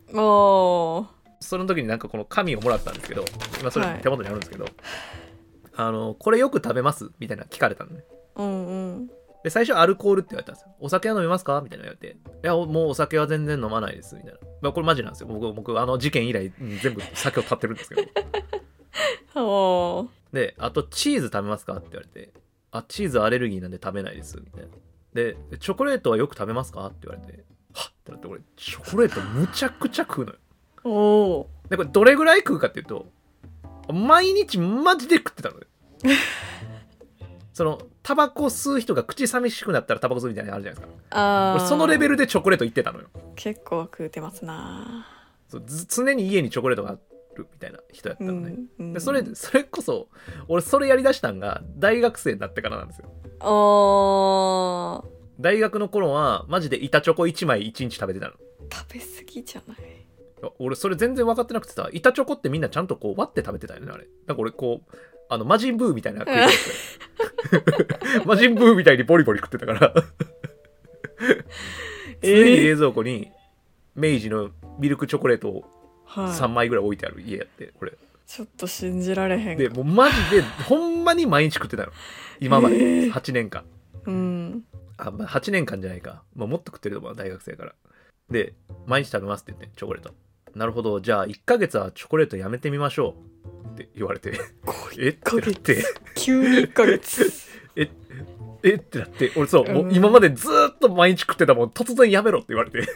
[1.40, 3.24] その時になんかこの紙をもらったんですけど
[3.60, 4.00] 今それはい。
[4.00, 4.66] 手元にあるんですけど、
[5.76, 7.10] あのこれよく食べます？
[7.18, 8.04] みたいな聞かれたのね
[8.36, 9.10] うんうん
[9.42, 10.74] で、最初アルコールって言われたんですよ。
[10.80, 11.60] お酒は飲みますか？
[11.62, 12.16] みたいなの言われて。
[12.42, 14.16] いや、もうお酒は全然飲まないです。
[14.16, 14.38] みたいな。
[14.62, 15.26] まあ、これマジなんですよ。
[15.26, 18.02] 僕、僕、あの事件以来、うん全部酒を断ってるんですけど。
[19.36, 21.74] おーで、あと、チーズ食べますか？
[21.74, 22.32] って言われて。
[22.70, 24.38] あ、チーズアレルギーなんで食べないです。
[24.38, 24.68] みたいな。
[25.12, 26.86] で、チョコレートはよく食べますか？
[26.86, 27.44] って言われて。
[27.74, 30.38] はっってなって、俺、チョコレートむちゃくちゃ食うのよ。
[30.84, 33.08] おーで、これどれぐらい食うかっていうと、
[33.92, 35.66] 毎日マジで食ってたのね。
[37.52, 41.56] その、タバコ吸う人が口寂しくなったらタバコ吸うみたいなのあるじゃないですか。
[41.56, 43.06] あそのレベルでチョコレート行ってたのよ。
[43.36, 45.06] 結構食うてますな。
[45.48, 50.08] そうず常に家にチョコレートがあるみたいな人やったのね、うんでそれそれこそ
[50.48, 53.08] 俺それやりだしたんが大学生になってからなんですよ。
[55.40, 58.32] 大学の頃はマジで板チョコ1枚1日食べてたの。
[58.72, 60.03] 食べ過ぎじゃない？
[60.58, 64.06] 俺それ全然分かってなくてさ板チョコってみんなちゃんとこう割って食べてたよねあれ。
[64.26, 64.96] なんか俺こう
[65.28, 66.58] あの魔人ブーみたいな食い方し
[68.20, 68.20] て。
[68.26, 69.94] 魔人ブーみたいにボリボリ食ってたから。
[72.22, 73.30] 常に冷蔵庫に
[73.94, 75.64] 明治のミルクチョコレートを
[76.04, 76.26] はい。
[76.28, 77.92] 3枚ぐらい置いてある家やってこれ
[78.26, 79.58] ちょっと信じられへん。
[79.58, 81.92] でもうマジでほんまに毎日食ってたの。
[82.40, 82.76] 今まで。
[82.76, 83.64] へえ8年間。
[84.06, 84.64] うん。
[84.96, 87.74] あ、まあ、8年間じゃないか、まあ、もっと食ってると思う大学生やから。
[88.30, 88.54] で
[88.86, 90.14] 毎日食べますって言ってチョコレート
[90.54, 91.00] なるほど。
[91.00, 93.14] じゃあ1ヶ月はチョコレートやめてみましょ
[93.66, 93.72] う。
[93.74, 94.38] って言われて。
[94.98, 95.08] え？
[95.08, 95.84] ってなって。
[96.14, 97.30] 急に1ヶ月。
[97.76, 97.90] え？
[98.62, 98.74] え？
[98.74, 99.32] ってなって。
[99.36, 99.94] 俺そう、もううん。
[99.94, 101.68] 今までずーっと毎日食ってたもん。
[101.70, 102.86] 突然やめろって言われて。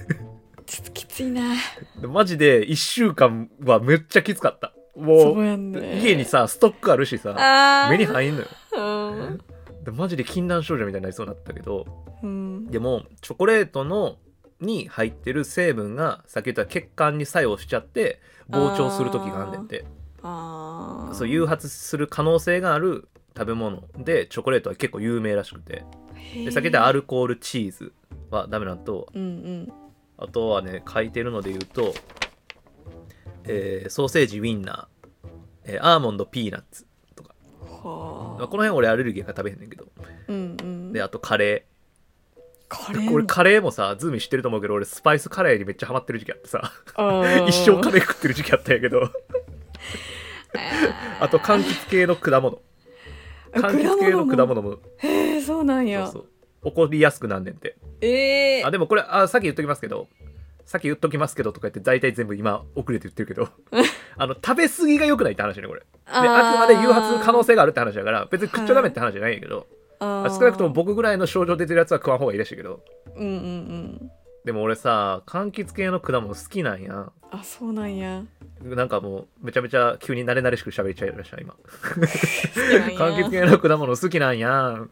[0.67, 1.55] ちょっときついな。
[2.01, 4.73] でマジで1週間はめっちゃきつかった。
[4.97, 6.01] もうね。
[6.01, 8.47] 家にさストックあるしさ目に入んのよ。
[8.77, 8.81] う
[9.33, 9.39] ん。
[9.85, 11.87] でマジで禁断症状みたいになりそうになったけど。
[12.23, 12.67] うん。
[12.67, 14.17] でもチョコレートの
[14.61, 19.85] に入ってる成分がさっき言った血管に作用しちゃって膨張する時があんねんて。
[20.23, 21.15] あー。
[21.15, 23.85] そう誘発する可能性がある食べ物。
[23.97, 25.85] でチョコレートは結構有名らしくて。
[26.35, 27.93] でさっき言ったアルコールチーズ
[28.31, 29.73] はダメなのとうんうん。
[30.19, 31.95] あとはね書いてるので言うと、
[33.45, 35.29] えーソーセージウインナー、
[35.65, 36.85] えーアーモンドピーナッツ
[37.15, 38.39] とか、はあ。
[38.41, 39.87] まあこの辺俺アレルギーが食べへんねんけど。
[40.27, 40.93] うんうん。
[40.93, 41.67] であとカレ
[42.69, 43.09] カレー。
[43.09, 46.73] ー俺カレーもさズーミー知ってると思うけど俺スパイスカレーにめっちゃハマってる時期あってさ。
[46.97, 49.03] あ 一生カレー食ってる時期あったんやけど。
[49.03, 49.11] ー。
[51.21, 52.61] あと柑橘系の果物。
[53.53, 54.79] あ柑橘系の果物も。
[54.99, 56.07] へえそうなんや。
[56.07, 56.71] そうそう。
[56.71, 57.77] 起こりやすくなんねんて。
[58.01, 60.09] ええあでもこれあさっき言っときますけど。
[60.69, 63.49] さっき言っときますけどとか言って大体全部今遅れて言ってるけど。
[64.19, 65.81] あの食べ過ぎが良くないって話ねこれ。
[65.81, 69.66] であくまで誘発する可能性があるって話だから別に食っちゃダメって話じゃないんやけど、
[70.01, 70.35] あー。
[70.35, 72.81] 少なくとも僕ぐらいの症状出てるやつは食わん方がいいらしいけど。
[73.17, 74.11] うんうんうん。
[74.45, 77.13] でも俺さ柑橘系の果物好きなんや。
[77.31, 78.23] あそうなんや。
[78.63, 81.55] なんかもうめちゃめちゃ急に慣れ慣れしく喋っちゃいました今。
[82.97, 84.79] 柑橘系の果物好きなんや。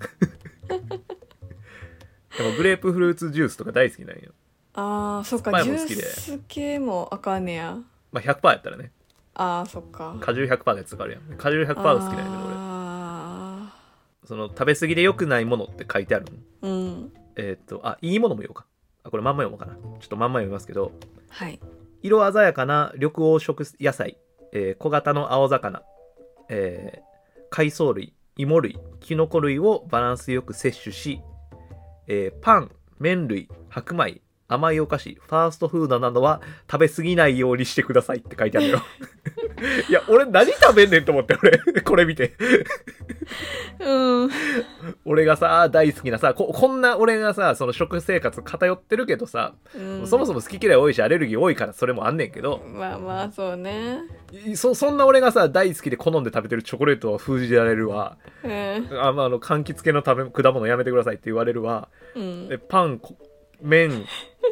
[2.37, 4.33] でもグレープフルーツジュースとか大好きなんよ。
[4.75, 5.63] あーそっか。
[5.63, 7.79] ジュース系もあかんねや。
[8.13, 8.93] まあ100%やったらね。
[9.35, 10.17] あーそっか。
[10.21, 11.39] 果汁100%のやつがあるやん。
[11.39, 12.55] 果汁100%が好きなんやけど俺。
[12.57, 12.66] あ
[14.27, 16.27] その食べ過ぎで良くないものって書いてある
[16.63, 16.69] の？
[16.69, 17.13] ーうん。
[17.37, 18.67] えーっとあいいものも言おうか。
[19.05, 19.75] あこれまんま読もうかな。
[20.01, 20.93] ちょっとまんま読みますけど。
[21.29, 21.61] はい。
[22.03, 24.19] 色鮮やかな緑黄色野菜、
[24.53, 25.83] えー小型の青魚、
[26.49, 27.01] えー
[27.51, 28.13] 海藻類。
[28.37, 28.79] 芋類。
[29.01, 31.21] キノコ類をバランスよく摂取し、
[32.07, 33.49] えーパン麺類。
[33.69, 34.21] 白米。
[34.49, 35.19] 甘いお菓子。
[35.21, 38.79] ファーストフードなどは食べ過ぎないようにしてくださいって書いてあるよ。
[39.89, 41.83] いや俺何食べんねんと思って俺。
[41.83, 42.35] これ見て
[43.81, 44.31] うん。
[45.05, 50.07] 俺がさ大好きなさここんな俺がさその食生活偏ってるけどさ、うん。
[50.07, 54.01] そもそも好き嫌い多いしアレルギー多いからそれもあんねんけどまあまあそうね。
[54.47, 58.17] いそそんな俺がさ大好きで好んで食べてるチョコレートを封じられるわ。
[58.45, 58.89] うん。
[59.01, 61.89] あ、まあ、あの柑橘系の食べ果物やめてくださいって言われるわ。
[62.15, 62.49] うん。
[62.49, 63.17] でパンこ
[63.61, 64.05] 麺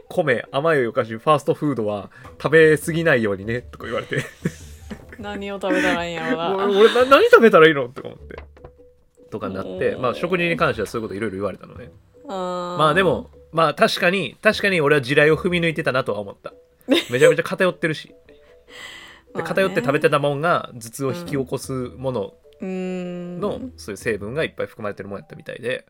[0.09, 2.11] 米甘いお菓子ファーストフードは
[2.43, 4.25] 食べ過ぎないようにねとか言われて。
[5.19, 6.55] 何を食べたらいいんやろな。
[6.55, 7.89] 俺俺な何食べたらいいの？
[7.89, 8.37] とか思って
[9.35, 10.03] とかになってうん。
[10.03, 11.91] まあ食事に関してはそういうこといろいろ言われたのね。
[12.27, 16.55] まあでもまあ確かに確かに俺は地雷を踏み抜いてたなとは思った。
[16.87, 18.15] めちゃめちゃ偏ってるし。
[19.35, 25.87] で偏って食べてたもんが頭痛を引き起こすもののそういう成分がいっぱい含まれてるもんやったみたいで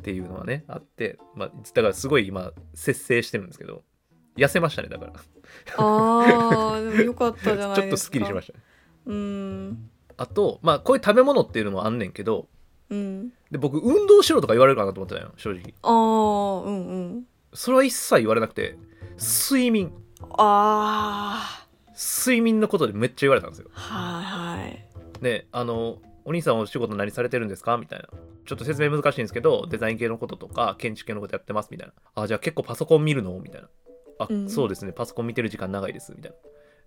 [0.00, 3.82] っていうのはねあって、まあ、だからすごい今節制してるんですけど
[4.36, 5.12] 痩せましたねだから。
[5.76, 7.74] ああでもよかったじゃないですか。
[7.82, 8.60] ちょっとすっきりしましたね。
[9.06, 9.90] うん。
[10.16, 12.48] あとまあこういう食べ物っていうのもあんねんけど
[12.94, 13.28] うん。
[13.50, 15.74] で僕運動しろとか言われるかなと思ってたよ正直。
[15.82, 17.24] ああうんうん。
[17.52, 18.76] それは一切言われなくて
[19.18, 19.92] 睡眠。
[20.38, 23.68] あ睡眠のことでめっちゃ言われたんですよ。
[23.74, 24.86] あはいはい。
[25.20, 27.76] ねあのお兄さんお仕事何されてるんですか？
[27.76, 28.08] みたいな。
[28.46, 31.94] ちょっと説明難しいんですけどデザイン系のこととか建築系のことやってますみたいな。
[32.22, 33.38] あじゃあ結構パソコン見るの？
[33.38, 33.68] みたいな。
[34.18, 34.92] あ、うんそうですね。
[34.92, 36.36] パソコン見てる時間長いですみたいな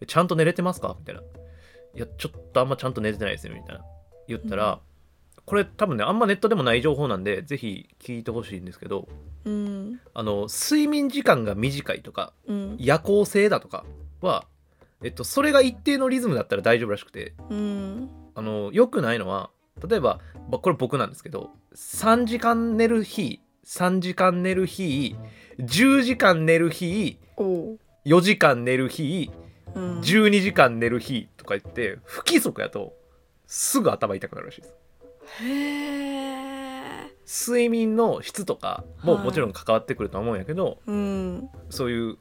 [0.02, 0.96] えちゃんと寝れてますか？
[1.00, 1.22] みたいな。
[1.22, 3.54] いやちょっとあんまちゃんと寝れてないですよ。
[3.54, 3.84] みたいな。
[4.28, 4.82] 言ったら、
[5.48, 9.08] これ多分ねあんまネットでもない情報なんでぜひ聞いてほしいんですけど
[9.46, 13.86] うんあの睡眠時間が短いとかうん夜行性だとか
[14.22, 14.46] は
[15.02, 19.50] えっとそれが一定のリズムだったら大丈夫らしくてうんあの良くないのは
[19.88, 20.20] 例えば
[20.52, 25.16] まこれ僕なんですけど3時間寝る日3時間寝る日
[25.60, 27.80] 10時間寝る日おう。
[28.06, 29.32] 4時間寝る日
[29.76, 30.00] うん。
[30.02, 32.94] 12時間寝る日とか言って不規則やと
[33.46, 34.74] すぐ頭痛くなるらしいです
[37.26, 39.24] 睡眠の質とかもはい。
[39.26, 41.50] もちろん関わってくるとは思うんやけど、うん。
[41.70, 42.18] そういう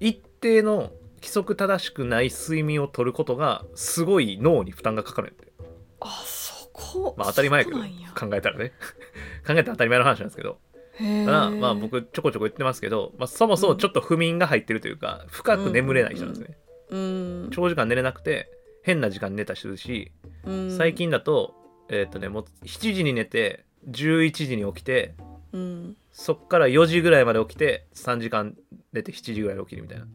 [0.00, 5.52] 一定の規則正しくない睡眠をとることがすごい脳に負担がかかるんやって。
[6.00, 8.72] あそこまあ当たり前やけど考えたらね。
[9.46, 10.58] 考えたら当たり前の話なんですけど。
[11.00, 16.58] へえただまあ僕ちょこちょこ言ってますけど、まあ、そもそもちょっと不眠が入ってるというか深く眠れない人なんですね、
[16.90, 18.50] うん長時間寝れなくて
[18.82, 20.10] 変な時間に寝たりするし
[20.44, 20.76] うん。
[20.76, 21.54] 最近だと
[21.88, 25.14] えーっとねもう7時に寝て11時に起きて
[25.52, 25.96] うん。
[26.12, 28.56] そっから4時ぐらいまで起きて3時間
[28.92, 30.06] 寝て7時ぐらいに起きるみたいな。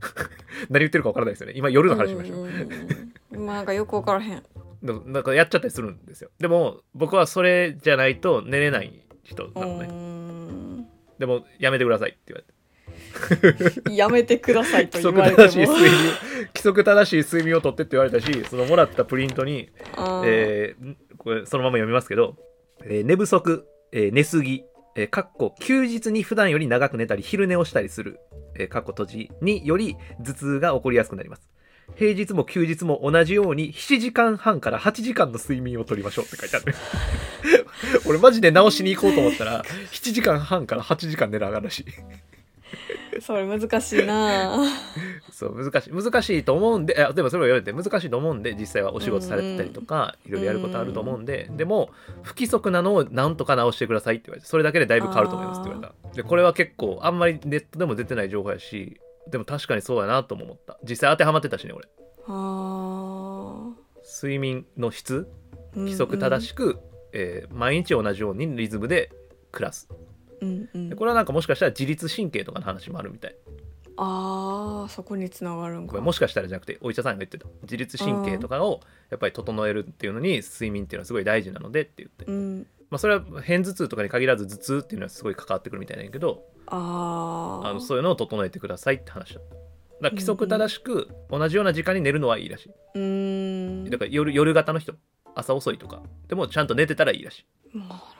[0.70, 1.54] 何言ってるか分からないですよね。
[1.56, 4.42] 今夜の話しましょう、うんまあなんかよく分からへん。
[4.82, 6.30] でもなんかやっちゃったりするんですよ。
[6.38, 10.86] でも僕はそれじゃないと寝れない人なのね、うん。
[11.18, 12.53] でもやめてくださいって言われて
[13.90, 15.78] やめてくださいと規言則正しいわれても。
[15.78, 16.12] 睡眠
[16.54, 19.70] 規則正しい睡眠をとってって言われたしそのもらったプリントに、
[20.24, 22.36] えーこれそのまま読みますけど、
[22.84, 28.18] えー寝不足、えー寝すぎ、えーかっこ休日に普段より長く寝たり昼寝をしたりする、
[28.56, 31.48] えーかっこ閉じにより頭痛が起こりやすくなります。
[31.96, 36.74] 平日も休日も同じように7時間半から8時間の睡眠をとりましょうって書いてある。
[38.08, 39.62] 俺マジで直しに行こうと思ったら
[39.92, 41.80] 7時間半から8時間寝なあがるらし。
[41.80, 41.84] い
[43.20, 44.64] それ難しいな。
[45.32, 51.90] そう難しい難しいと思うんでいやでもそれを言われて難しいと思うんで実際はお仕事されてたりとかいろいろやることあると思うんででも
[52.22, 56.16] 不規則なのをなんとか直してくださいって言われてそれだけでだいぶ変わると思いますって言われた。
[56.16, 60.78] でこれは結構あんまりネットでも出てない情報やしでも確かにそうやなとも思った。
[60.88, 61.88] 実際当てはまってたしね俺。
[62.26, 63.70] あ
[64.20, 66.78] 睡眠の質ー規則正しく、
[67.12, 69.10] えー毎日同じようにリズムで
[69.50, 69.88] 暮らす
[70.44, 70.88] うんうん。
[70.90, 73.36] でこれはなんかもしかしたら自律神経とかの話もあるみたい。
[73.96, 75.92] あーそこにつながるんか。
[75.92, 77.46] これもしかしたらじゃなくてお医者さんが言ってた。
[77.62, 78.80] 自律神経とかを
[79.10, 82.66] やっぱり整えるっていうのに睡眠っていうのはすごい大事なのでって言って、うん。
[82.90, 87.68] まあ、それは片頭痛とかに限らず頭痛っていうのはすごい関わってくるみたいなんやけどあー。
[87.68, 89.54] あのそういうのを整えてくださいって話だった。
[89.54, 89.62] だか
[90.02, 93.86] ら規則正しく同じような時間に寝るのはいいらしうーん。
[93.86, 94.94] いだから夜夜型の人
[95.36, 97.78] 朝遅いとかでもちゃんと寝てたらいいらしい。
[97.78, 98.13] なるほど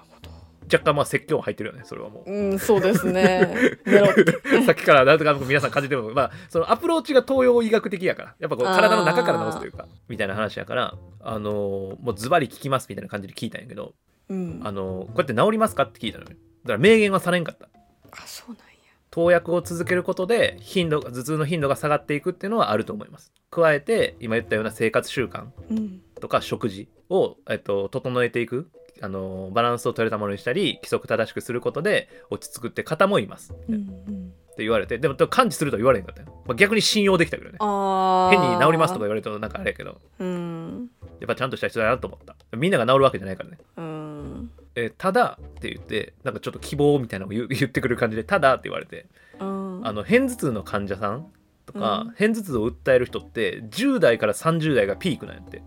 [0.73, 2.31] 若干まあ説教入ってるよねそれはもう。
[2.33, 3.55] うんそうですね。
[4.67, 13.95] さっきからなんとか皆さん感じてるのまあそのアプローチが東洋医学的やからやっぱこう 体の中から治すというかみたいな話やからあのーもうズバリ聞きますみたいな感じで聞いたんやけど
[14.29, 14.61] うん。
[14.65, 16.39] あのーこうやって治りますかって聞いたのよだか
[16.75, 17.69] ら明言はされんかった。
[18.13, 18.65] あそうなんや。
[19.11, 23.33] 投薬を続けることで頻度頭痛の頻度が下がっていくっていうのはあると思います。
[23.51, 26.01] 加えて今言ったような生活習慣うん。
[26.21, 28.69] とか食事を、えっと、整えていく
[29.01, 33.53] あのバランスを取れたものにしたり規則正しくすることで落ち着くって方もいます。
[33.53, 33.79] っうんう
[34.11, 34.33] ん。
[34.57, 37.57] て言われてでも感知するとは言われへんかったよ、まあ、逆に信用できたけどね。
[37.61, 40.01] あ変に治りますとかか言われるとなんかあれやけど。
[40.19, 40.89] うん。
[41.21, 42.37] やっぱちゃんとした人だなと思った。
[42.57, 43.59] みんなが治るわけじゃないからね。
[43.77, 44.51] うん。
[44.77, 49.07] えーただって言ってなんかちょっと希望みたいなのを言 ってくる感じでただって言われて。
[49.41, 49.81] うん。
[49.87, 51.27] あの片頭痛の患者さん
[51.67, 52.13] とか、うん。
[52.13, 55.63] 片頭痛を訴える人って10代から30代がピークなんやって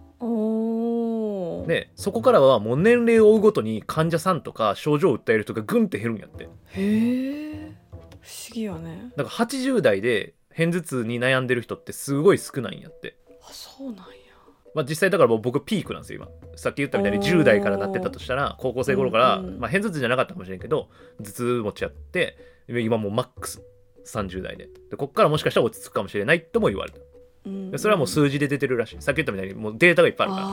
[1.67, 6.45] でそこからはもう年齢を追うごとに患者さんとか症状を訴える人がグンって減るんやって。
[6.45, 7.71] へえ。
[8.21, 9.11] 不思議やね。
[9.15, 13.17] だから80代で片頭痛に悩んでる人ってすごい少ないんやって。
[13.41, 14.03] あそうなんや。
[14.73, 16.57] まあ、実際だからもう僕ピークなんですよ今。
[16.57, 17.39] さっき言ったみたいにおー。
[17.39, 20.89] 10代からなってたとしたら高校生頃から、うんうんまあ、片頭痛じゃなかったかもしれんけど
[21.19, 22.37] 頭痛持ちやって
[22.67, 23.61] 今もうマックス
[24.05, 24.69] 30代で。
[24.89, 26.99] でこっからもしかしたら落ち着くかもしれないとも言われた。
[27.45, 29.01] うんでそれはもう数字で出てるらしい。
[29.01, 30.47] さっき言ったみたいにもうデータがいっぱいあるから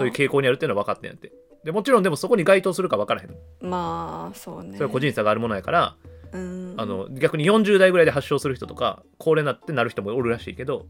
[0.00, 1.32] そういう傾向にあるっていうのは分かってんやって。
[1.64, 4.72] でもちろんでもそこに該当するか分からへんまあそうね。
[4.74, 5.96] それは個人差があるものやから、
[6.32, 6.74] うん。
[6.78, 10.86] あの逆に40代ぐらいで発症する人とか高齢になってなる人もおるらしいけど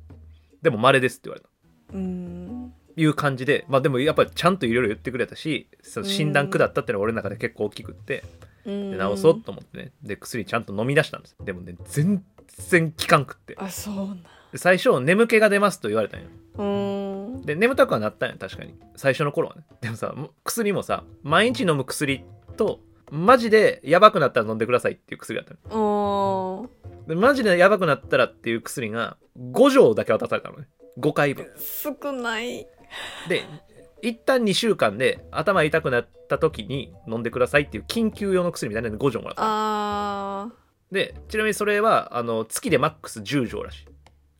[0.62, 1.48] でも稀ですって言われた。
[1.94, 2.72] うん。
[2.96, 8.24] いう感じでまあでもやっぱりちゃんといろいろ言ってくれたしその診断下ったっていうのは俺の中で結構大きくって
[8.64, 8.90] うん。
[8.92, 9.92] で治そうと思ってね。
[10.02, 11.36] で薬ちゃんと飲み出したんです。
[11.44, 12.22] でもね全
[12.68, 13.56] 然効かんくって。
[13.58, 14.22] あそうなん。
[14.52, 16.26] で最初眠気が出ますと言われたんよ。
[16.58, 16.99] うん
[17.44, 18.74] で眠たくはなったんよ確かに。
[18.96, 19.62] 最初の頃はね。
[19.80, 22.24] でもさも薬もさ毎日飲む薬
[22.56, 26.70] とマジでやばくなったら飲んでくださいっていう薬だったの。
[27.06, 30.68] でマジでやばくなったらっていう薬が5錠だけ渡されたのね。
[30.98, 31.46] 5回分。
[31.58, 32.66] 少ない。
[33.28, 33.44] で
[34.02, 40.48] 一旦2週間で頭痛くなった時に飲んでくださいっていう緊急用の薬みたいなので5錠もらったあ
[40.90, 43.86] でちなみにそれはあの月でマックス10錠らしい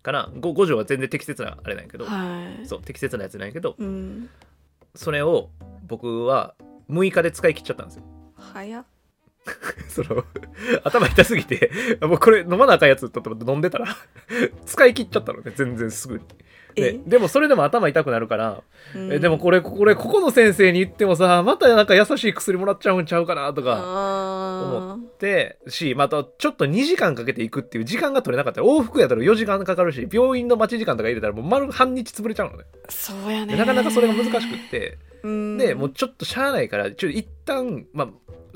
[0.03, 2.67] から 5, 5錠は全然適切なあれなんやけど、ーはい。
[2.67, 3.75] そう適切なやつなんやけど。
[3.79, 4.29] うん。
[4.95, 5.51] それを
[5.87, 6.55] 僕は
[6.91, 8.05] 6日で使い切っちゃったんですよ。
[8.37, 8.85] 早っ。
[9.89, 10.25] その
[10.85, 11.71] 頭痛すぎて
[12.03, 13.87] もうこれ飲まなあかんやつと思って飲んでたら
[14.67, 16.25] 使い切っちゃったのね全然すぐに
[16.75, 17.01] でえ？
[17.07, 18.63] でもそれでも頭痛くなるから。
[18.95, 19.13] うん。
[19.13, 25.21] えでもこれこれここの先生に言ってもさまたなんか優しい薬もらっちゃうんちゃうかなとかあー。
[25.21, 32.65] でしまたちょっと2時間かけて行くっていう時間が取れなかったら往復やったら4時間かかるし病院の待ち時間とか入れたらもう丸半日潰れちゃうのね。
[32.89, 33.55] そうやね。
[33.55, 34.99] でなかなかそれが難しくって。
[35.23, 35.59] うん。
[35.59, 38.09] でもうちょっとしゃあないからちょっと一旦まあ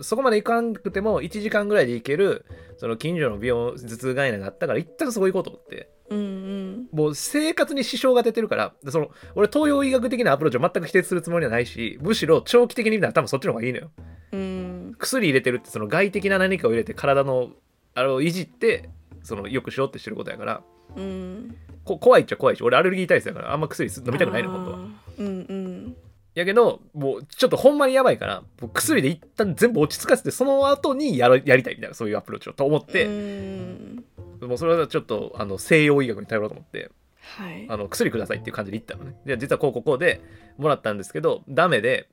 [0.03, 2.45] そこまで行かんくても1時間ぐらいで行ける
[2.79, 6.89] その近所の病頭痛外来があったから一旦そこ行こうと思ってうんうん。
[6.93, 13.91] もう生活に支障が出てるからでその俺東洋医学的なアプローチを全く否定するつもりはないしむしろ長期的に見たら多分そっちの方がいいのよ。
[14.33, 14.95] うん。
[14.99, 17.51] 薬入れてるってその外的な何かを入れて体の
[17.95, 18.91] あれをいじって
[19.23, 20.63] そのよくしようってしてることやから。
[20.97, 21.57] うん。
[21.85, 24.79] こ怖いっちゃ怖いし俺アレルギー体質だからあんま薬飲みたくないの本当は。
[25.19, 25.97] うんうん。
[26.35, 28.43] やけどもうちょっとほんまにやばいから
[28.73, 34.05] 薬で一旦全部落ち着かせてその後にやるやりたいみたいなそういうアプローチをと思って、うん
[34.47, 36.91] もうそれはちょっとあの西洋医学に頼ろうと思って
[37.21, 37.67] はい。
[37.69, 39.17] あの薬くださいっていう感じで行ったのね。
[39.25, 40.21] で実はこうこうこうで
[40.59, 42.09] もらったんですけどダメで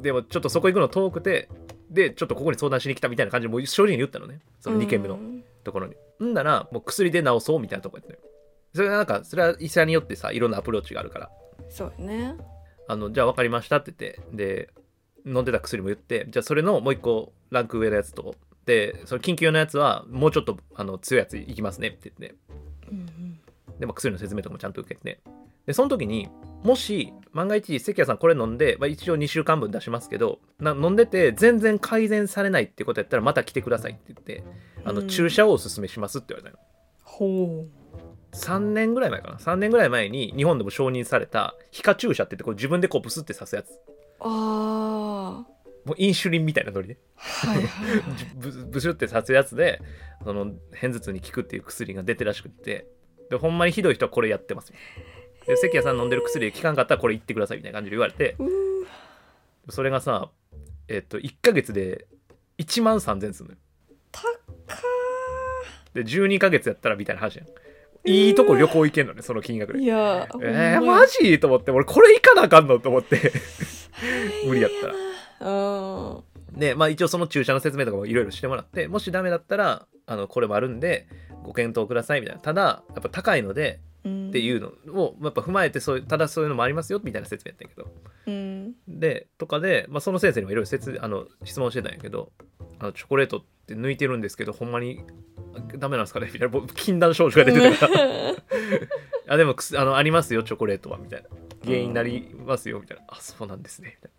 [0.00, 1.48] でもちょっとそこ行くの遠くて
[1.90, 4.40] でちょっとここに相談しに来たみたいな感じでもう正直に言ったのね。
[4.60, 5.44] その2軒目のうん。
[5.64, 5.94] ところに。
[6.24, 8.20] んならもう薬で治そうみたいなとこやったのよ
[8.74, 11.30] それはなんかそれは医者によってさいろんなアプローチがあるから。
[11.68, 12.36] そうやね。
[12.88, 14.70] あのじゃあ分かりましたって言ってで
[15.26, 18.36] 飲んでた薬も言ってじゃあそれのもう一個ランク上のやつとで
[19.04, 22.36] その緊急用のやつはもうちょっとあの強いやついきますねって言って。
[22.90, 23.38] うん
[23.78, 25.20] で、まあ、薬の説明とかもちゃんと受けて
[25.66, 26.28] でその時に
[26.62, 34.44] もし万が一関谷さんこれ飲んで、まあ、一応2週間分出しますけどな飲んでて全然改善されないってことやったらまた来てくださいって言って
[34.84, 35.08] あのうん。
[35.08, 36.62] 注射をおすすめしますって言われたの。
[37.02, 38.36] ほう。
[38.36, 39.36] 3年ぐらい前かな。
[39.38, 43.70] 3年ぐらい前に日本でも承認された皮下注射って言ってこう自分でこうブスって刺すやつ。
[44.20, 45.44] あ
[45.86, 46.98] もうインシュリンみたいなノリで。
[47.16, 48.02] ーはいはいはい。
[48.34, 49.80] ブブシュって刺すやつで
[50.24, 52.88] その片頭痛に効くっていう薬が出てらしくって。
[53.30, 54.72] でほんまにひどい人はこれやってます。
[55.46, 58.36] で関谷さん飲んでる薬で効かんかったらこれ言ってくださいみたいな感じで言われて。
[59.68, 60.30] それがさ
[60.88, 62.06] えっと1ヶ月で
[62.58, 63.58] 1万3000すんのよ。
[64.10, 64.28] 高
[65.94, 67.46] で12ヶ月やったらみたいな話やん。
[68.08, 69.78] いいとこ旅行行けんのねその金額で。
[69.78, 71.38] ーいやえー、マジ？
[71.38, 72.80] と思って俺これ行かなあかんの？
[72.80, 73.32] と思って。
[74.46, 74.88] 無理やった。
[74.88, 75.05] ら
[75.40, 76.24] う
[76.54, 76.58] ん。
[76.58, 81.06] でまあ一応その注射の説明とかもいろいろしてもらってもしダメだったらあのこれもあるんで
[81.42, 82.42] ご検討くださいみたいな。
[82.42, 84.68] ただやっぱ高いのでうんっていうの
[85.00, 87.88] をやっぱ踏まえてそうただそういうのもありますよみたいな説明やったんやけど。
[88.26, 88.74] うん。
[89.00, 92.32] でとかで、まあ、その先生にもいろいろ説あの質問してたんやけど
[92.78, 95.04] あのチョコレートって抜いてるんですけどほんまに
[95.78, 96.26] ダメなんですかね？
[96.26, 98.00] みたいな僕禁断症状が出てたから。
[99.34, 101.28] あでもあのありますよチョコレートはみたいな。
[101.64, 103.96] 原因になりますよみたいな、あそうなんですね。
[103.96, 104.15] みたいな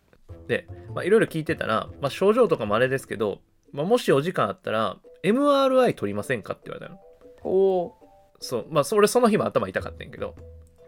[0.47, 3.39] でまあいろいろ聞いてたら、まあ、症状とかもあれですけど、
[3.71, 6.99] まあ、もしお時間あったら MRI 取りませんかって言われたの。
[7.43, 7.95] お
[8.39, 10.35] そうまあそれその日も頭痛かったんやけど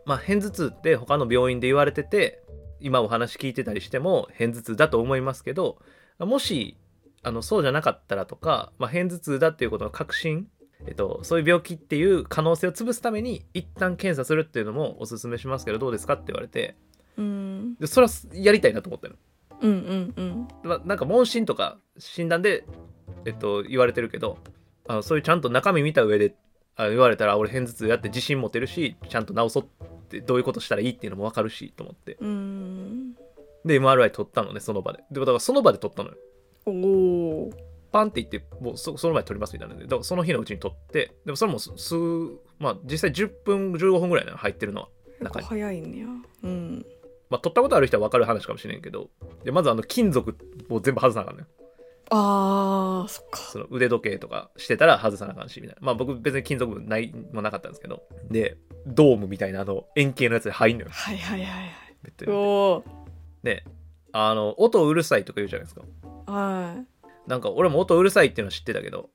[0.06, 2.44] まあ片頭痛って他の病院で言われてて
[2.80, 5.80] 今お話聞いてたりしても片頭痛だと思いますけど
[6.20, 6.78] もし
[7.24, 10.48] あのそうじゃなかったらとか、まあ、片頭痛だっていうことの確信、
[10.86, 16.76] えっと、そういう病気っていう可能性を潰すために一旦検査するっていうのもおすすめしますけどどうですかって言われて。
[17.18, 17.76] うん。
[17.76, 19.16] でそれはやりたいなと思ったの。
[19.62, 20.48] うんうんうん。
[20.64, 22.66] まあ、なんか問診とか診断で、
[23.26, 24.38] えっと、言われてるけど
[24.88, 26.36] あのそういうちゃんと中身見た上で
[26.76, 29.68] あ言われたら俺片頭痛やって自信持てるしちゃんと治そうっ
[30.08, 32.18] てどういうことしたらいいっていうのも分かるしと思って。
[32.20, 33.14] うん。
[33.66, 35.04] で MRI 取ったのねその場で。
[35.12, 36.16] でだからその場で取ったのよ。
[36.66, 37.50] おお
[37.92, 39.84] パンって言ってもうそその場で取りますみたいなんで。
[39.84, 41.96] だからその日のうちに取ってでもそれも数
[42.60, 44.90] まあ実際10分15分ぐらいなの入ってるのは
[45.20, 45.46] 中に。
[45.46, 46.06] 早いんや。
[46.44, 46.86] うん
[47.30, 49.10] まあ取ったことある人は分かる話かもしれんけど
[49.44, 50.36] でまずあの金属
[50.70, 51.48] を全部外さなあかんのよ。
[52.12, 53.40] あーそっか。
[53.40, 55.86] その腕時計とかしてたら外さなあかんしみたいな。
[55.86, 58.04] まあ僕別に金属部ないもなかったんですけど。
[58.32, 58.58] で
[58.88, 60.90] ドームみたいなあの円形のやつで入んのよ。
[60.92, 61.72] はいはいはいはい。
[62.04, 62.42] ベッドにお
[62.78, 62.84] お
[63.44, 63.64] で
[64.12, 65.82] あの音うるさいとか言うじゃないですか。
[66.32, 66.84] は
[67.28, 67.30] い。
[67.30, 69.12] なんか俺も音うるさいっていうのは知ってたけど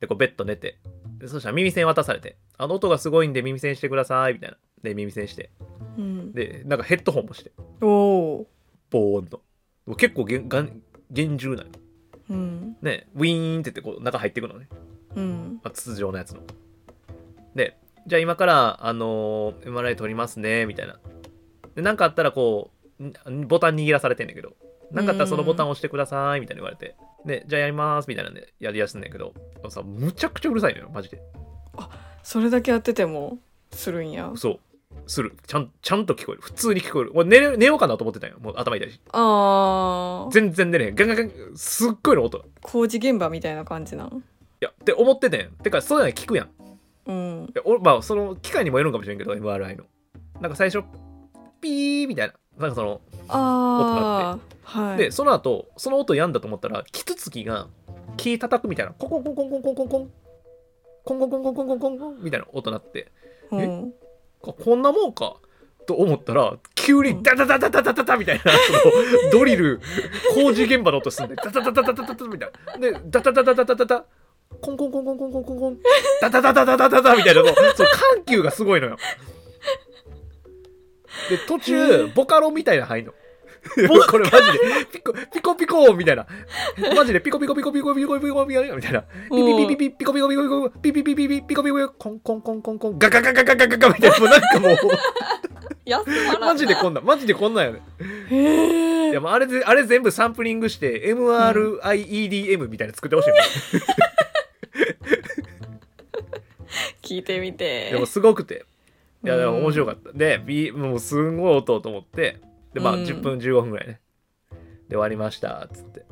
[0.00, 0.80] でこうベッド寝て。
[1.18, 2.36] でそしたら耳栓渡されて。
[2.58, 5.50] あの音がすごいんで耳栓してくださいみたいなで耳栓して。
[5.98, 6.32] うん。
[6.32, 7.50] でなんかヘッドホンもして。
[7.80, 8.46] おお
[8.90, 9.42] ボーンと。
[9.96, 10.80] 結構げんがん
[11.10, 11.70] 厳重なの
[12.30, 12.76] うん。
[12.82, 14.68] ねウィーンって言ってこう中入っていくのね。
[15.16, 15.60] うん。
[15.62, 16.42] まあ、筒状のやつの。
[17.54, 17.76] で、
[18.06, 20.98] じゃあ今から、あのー MRI 取りますね、みたいな。
[21.74, 22.70] で、なんかあったらこ
[23.00, 24.54] う、んボタン握らされてんだけど、
[24.90, 26.96] なんかあったらそのボタン押してください、みたいに言われて。
[27.24, 29.32] で、じゃあやります、みたいなんでやりやすんだけど、
[29.68, 31.22] さ、むちゃくちゃうるさいのよ、マジで。
[32.22, 33.38] それだけやってても
[33.70, 34.32] するんや。
[34.36, 34.60] そう。
[35.06, 35.36] する。
[35.46, 36.42] ちゃん、ちゃんと聞こえる。
[36.42, 37.12] 普通に聞こえる。
[37.14, 38.36] 俺寝れ寝ようかなと思ってたんよ。
[38.40, 39.00] もう頭痛いし。
[39.12, 40.94] あー全然寝れへん。
[40.94, 42.38] ガンガンガン、すっごいの音。
[42.38, 44.24] い工事現場みたいな感じなん？
[44.60, 45.50] や、って思っててん。
[45.62, 46.50] てか、そういうの聞くやん。
[47.06, 49.84] うん俺まあその機械にもよるんかもしれんけど MRI の
[50.40, 50.82] なんか最初
[51.60, 57.68] ピーみたいななんかその、ああはいでその後その音やんだと思ったらキツツキが
[58.16, 60.08] 木叩くみたいなコンコンコンコンコンコンコン
[61.04, 63.12] コンコンコンコンコンコンコンみたいな音鳴って
[63.50, 64.03] うんあ
[64.52, 65.36] こんなもんか？
[65.86, 69.80] と思ったら急にダダダダダダダダみたいなそのドリル
[70.32, 74.04] 工事現場の音すんでダダダダダダダダみたいなでダダダダダダダダ
[74.62, 75.78] コンコンコンコンコンコンコンコン
[76.22, 78.96] ダダダダダダダダみたいなのその緩急がすごいのよ
[81.28, 83.12] で途中ボカロみたいなの入んの
[84.08, 86.26] これマジでピコピコピコみたいな。
[86.94, 94.76] マジでピコピコピコピコピコピコピコみたいなピピピピピピコピコピコピコピピピピピピコピココンコンコンコンコンガガガガガガガガみたいなもうなんかもう
[96.40, 97.82] マジでこんなマジでこんなんやね
[98.30, 103.38] へへえいやもうあれであれ全部サンプリングして MRIEDM みたいな作ってほしいもん、
[107.02, 108.66] 聞いてみてでもすごくて
[109.24, 112.40] いやでも面白かった、で B もうすんごい音と思って
[112.74, 113.04] でまあうん。
[113.04, 114.00] 10分15分ぐらいね。
[114.88, 116.04] で終わりましたっつって。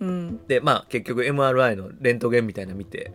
[0.00, 0.46] うん。
[0.46, 3.12] でまあ結局 MRI のレントゲンみたいなの見て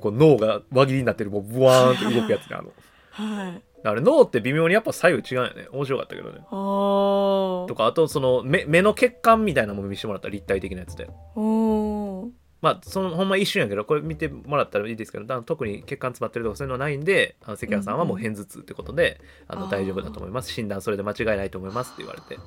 [0.00, 2.72] こう脳が輪切りになってるもうブワーンって動くやつねあの。
[3.10, 3.62] はい。
[3.84, 5.68] あれ脳って微妙にやっぱ左右違うよね。
[5.70, 6.40] 面白かったけどね。
[6.50, 7.66] あー。
[7.66, 11.08] とかあとその目目の血管みたいなのも見せてもらった立体的なやつで。
[11.36, 12.28] おー
[12.60, 19.70] まあそのほんま一瞬やけどこれ見てもらったらいいですけど特に血管詰まってるとかそういうのはないんであの関谷さんはもう片頭痛ってことで、あのあー。
[19.70, 20.52] 大丈夫だと思います。
[20.52, 22.40] 診断それで間違いないと思いますって言われて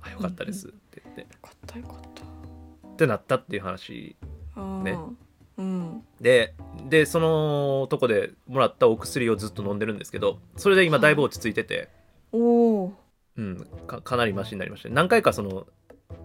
[0.00, 2.22] あよかったですって言って、よかったよかった。
[2.88, 4.16] ってなったっていう話。
[4.56, 4.98] ね。
[5.58, 6.02] うん。
[6.20, 6.54] で
[6.88, 11.88] でそのとこでもらったお薬をずっと飲んでるんですけどそれで今だいぶ落ち着いてて、
[12.32, 12.92] おお
[13.36, 15.66] うん、かかなりマシになりました何回かその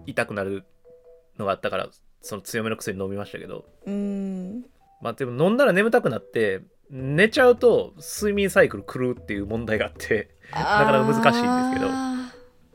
[0.06, 0.64] 痛くなる
[1.38, 1.88] のがあったから
[2.24, 3.66] その強めの薬飲みましたけど。
[3.84, 4.64] うん。
[5.02, 11.92] まあでも飲んだら眠たくなって寝ちゃうと睡眠サイクル狂うっていう問題があってなかなか難しいんですけど。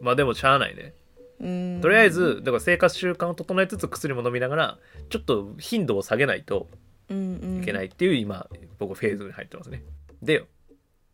[0.01, 0.93] まあでもしゃあないね。
[1.39, 1.79] うん。
[1.81, 4.77] とりあえずだから生活習慣を整えつつ薬も飲みながら
[5.09, 6.67] ちょっと頻度を下げないと
[7.09, 8.47] いけないいっていう今
[8.77, 9.81] 僕フェーズに入ってますね。
[10.21, 10.45] でよ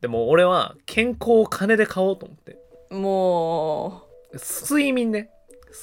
[0.01, 2.57] でも俺は健康を金で買おうと思って。
[2.91, 5.29] も睡眠ね。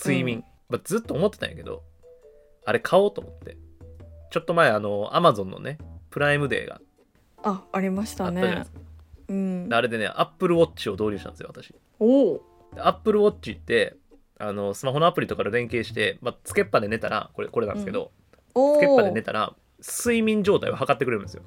[0.05, 0.44] 睡眠、うん。
[0.68, 1.82] まあ、ずっと思ってたんやけど
[2.65, 3.57] あれ買おうと思って。
[4.31, 5.79] ちょっと前あのアマゾンのね
[6.11, 6.77] プライムデーが。
[6.77, 6.81] う
[7.43, 8.41] あありましあたね。
[8.41, 8.81] ったじゃないですか、
[9.29, 9.69] うん。
[9.69, 11.75] であれでねアップルウォッチを導入したんですよ私。
[11.99, 12.43] おお。
[12.79, 13.97] アップルウォッチって
[14.39, 18.11] あのスマホのアプリとかで連携して、まあ、つけっぱで寝たらこれこれなんですけど、
[18.55, 18.77] お。
[18.77, 21.43] つけっぱで寝たら睡眠状態を測ってくれるんですよ。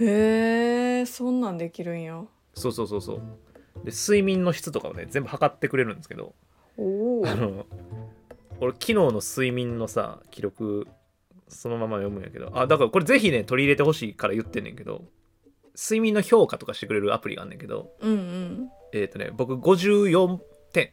[0.00, 2.24] へえそんなんできるんや。
[2.54, 3.20] そうそうそうそう。
[3.84, 6.34] で睡眠の質とかをね全部測ってくれるんですけど
[6.76, 7.22] おお。
[7.26, 7.66] あの
[8.60, 10.86] 俺昨日の睡眠のさ記録
[11.48, 12.50] そのまま読むんやけど。
[12.54, 15.04] あだからこれぜひね取り入れてほしいから言ってんねんけど。
[15.74, 17.92] 睡眠の評価とかしてくれるアプリがあんねんけど。
[18.00, 18.68] うんうん。
[18.92, 20.38] えっ、とね僕54
[20.72, 20.92] 点。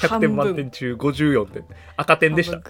[0.00, 1.64] 100点満点中54点。
[1.96, 2.62] 赤点でした。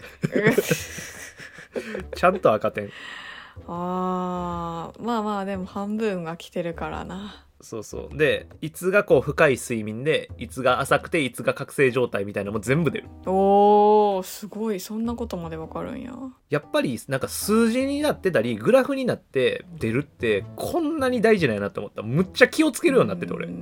[2.17, 2.91] ちゃんと赤点。
[3.69, 8.17] あーまあまあでも半分は来てるからなそうそう。
[8.17, 13.09] でいつがこう深い睡眠でいつが浅くていつが覚醒状態みたいなのも全部出る。
[13.27, 14.81] おーすごい。
[14.81, 16.13] そんなことまでわかるんや。
[16.51, 22.03] やっぱりなんか数字になってたりグラフになって出るってこんなに大事なんやなって思った。
[22.03, 23.47] むっちゃ気をつけるようになってて俺。
[23.47, 23.57] うんう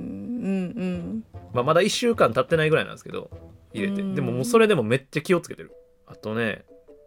[0.45, 1.23] ん
[1.53, 3.29] まあ、まだ1週間経ってないぐらいなんですけど
[3.73, 4.01] 入れて。
[4.01, 4.15] うん。
[4.15, 5.71] でももうそれでもめっちゃ気をつけてる。
[6.05, 6.65] あとね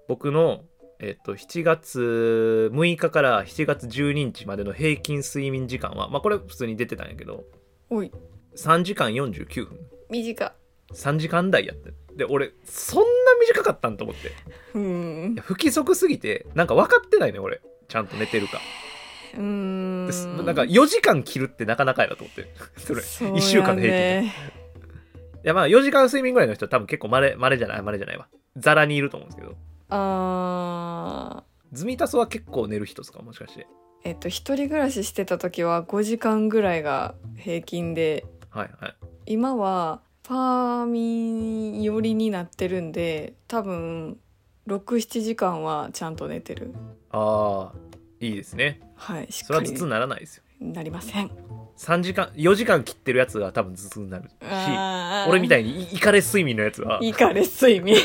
[0.09, 0.63] 僕の
[0.99, 7.45] えっと7月6日から7月12日までの平均睡眠時間はまあこれ普通に出てたんやけど
[7.91, 8.13] うんおい。
[8.57, 9.79] 3時間49分。
[10.11, 10.53] 短。
[10.93, 11.93] 3時間台やって。
[12.17, 13.07] で俺そんな
[13.41, 14.33] 短かったんと思って。
[14.75, 15.33] うん。
[15.35, 17.61] いや不規則すぎてなんか分かってないね俺。
[17.89, 18.61] ちゃんと寝てるか。
[19.35, 20.07] うーん。
[20.45, 22.53] なんか4時間切るってなかなかやなと思って。
[22.81, 24.21] それそうや1週間の平均で。
[24.23, 24.35] ね
[25.45, 28.27] いやまあ4時間睡眠ぐらいの人は多分結構まれまれじゃないまれじゃないわ。
[28.57, 29.57] ザラにいると思うんですけど
[29.89, 31.77] あー。
[31.77, 33.67] ズミタソは結構寝る人ですかもしかして。
[34.05, 38.25] えっと一人暮らししてた時は5時間ぐらいが平均で。
[38.51, 38.97] はいはい。
[39.27, 44.19] 今はファーミン寄りになってるんで多分
[44.69, 46.73] 67時間はちゃんと寝てる。
[47.11, 47.79] ああ
[48.21, 48.81] いいですね。
[48.95, 49.47] はいしっかり。
[49.47, 50.43] それは頭痛にならないですよ。
[50.61, 51.31] なりません。
[51.77, 54.33] 3時間4時間切ってるやつが多分頭痛になるし
[55.29, 56.99] 俺みたいにイカレ睡眠のやつは。
[57.03, 57.97] いいかれ睡眠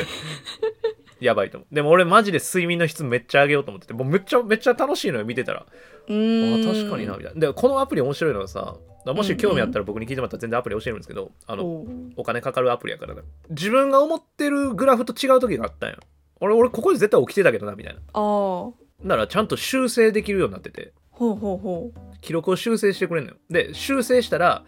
[1.22, 1.76] やばいと思う。
[1.76, 3.93] でも俺マジで睡眠の質めっちゃ上げようと思ってて。
[3.93, 5.59] もうめっちゃめっちゃ楽しいのよ見てたら。
[5.59, 7.39] あ確かになみたいな。
[7.39, 11.86] でこのアプリ面白いのがさもし興味あったら僕に聞いてもらったら全然アプリ教えるんですけどあの
[12.17, 15.97] お金かかるアプリやからね自分が思ってるグラフと違う時があったんよ。
[16.39, 18.01] 俺俺ここで絶対起きてたけどなみたいな。
[18.13, 18.74] あー。
[19.03, 20.93] ならちゃんと修正できるようになってて。
[21.11, 21.91] ほうほうほ
[22.22, 23.38] 記録を修正してくれるのよ。
[23.49, 24.63] で修正したらあ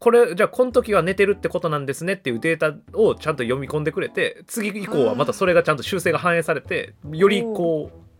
[0.00, 8.10] これじゃあこの時は寝てるってことなんですねっていうデータをちゃんと読み込んでくれて次以降はまたそれがちゃんと修正が反映されてよりこう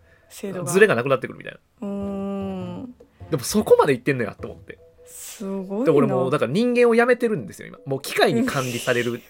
[0.67, 2.87] ズレがなくなってくるみたいな。
[3.31, 4.79] でもそこまでいってんのやと思って。
[5.07, 5.85] すごいな。
[5.87, 7.79] で俺もうだから人間をやめてるんですよ今。
[7.87, 9.23] もう機械に管理される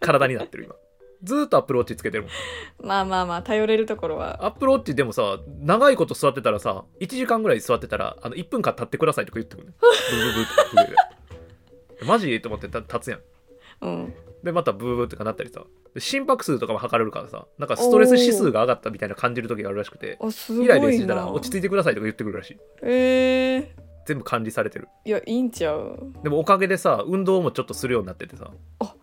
[0.00, 0.74] 体になってる今。
[1.24, 2.86] ずーっとアップルウォッチつけてるもん。
[2.86, 4.46] まあまあまあ頼れるところは。
[4.46, 11.17] アップルウォッチでもさ長いこと座ってたらさ1時間ぐらい座ってたらあの1分間立ってくださいとか言ってくるねブーブーブーって上で
[12.04, 13.20] マジと思ってた立つやん。
[13.82, 14.14] うん。
[14.42, 15.64] でまたブーブーとかなったりさ。
[15.94, 17.46] で心拍数とかも測れるからさ。
[17.58, 20.18] なんかストレス指数が上がったみたいな感じる時があるらしくて。
[20.20, 22.58] あすごいイライラしてたなら落ち着いてくださいとか言ってくるらしい。
[22.82, 23.66] えー、
[24.06, 24.88] 全部管理されてる。
[25.04, 26.12] いやいいんちゃう。
[26.22, 28.50] でもおかげでさ運動もちょっとするようになっててさ。
[28.80, 28.94] あ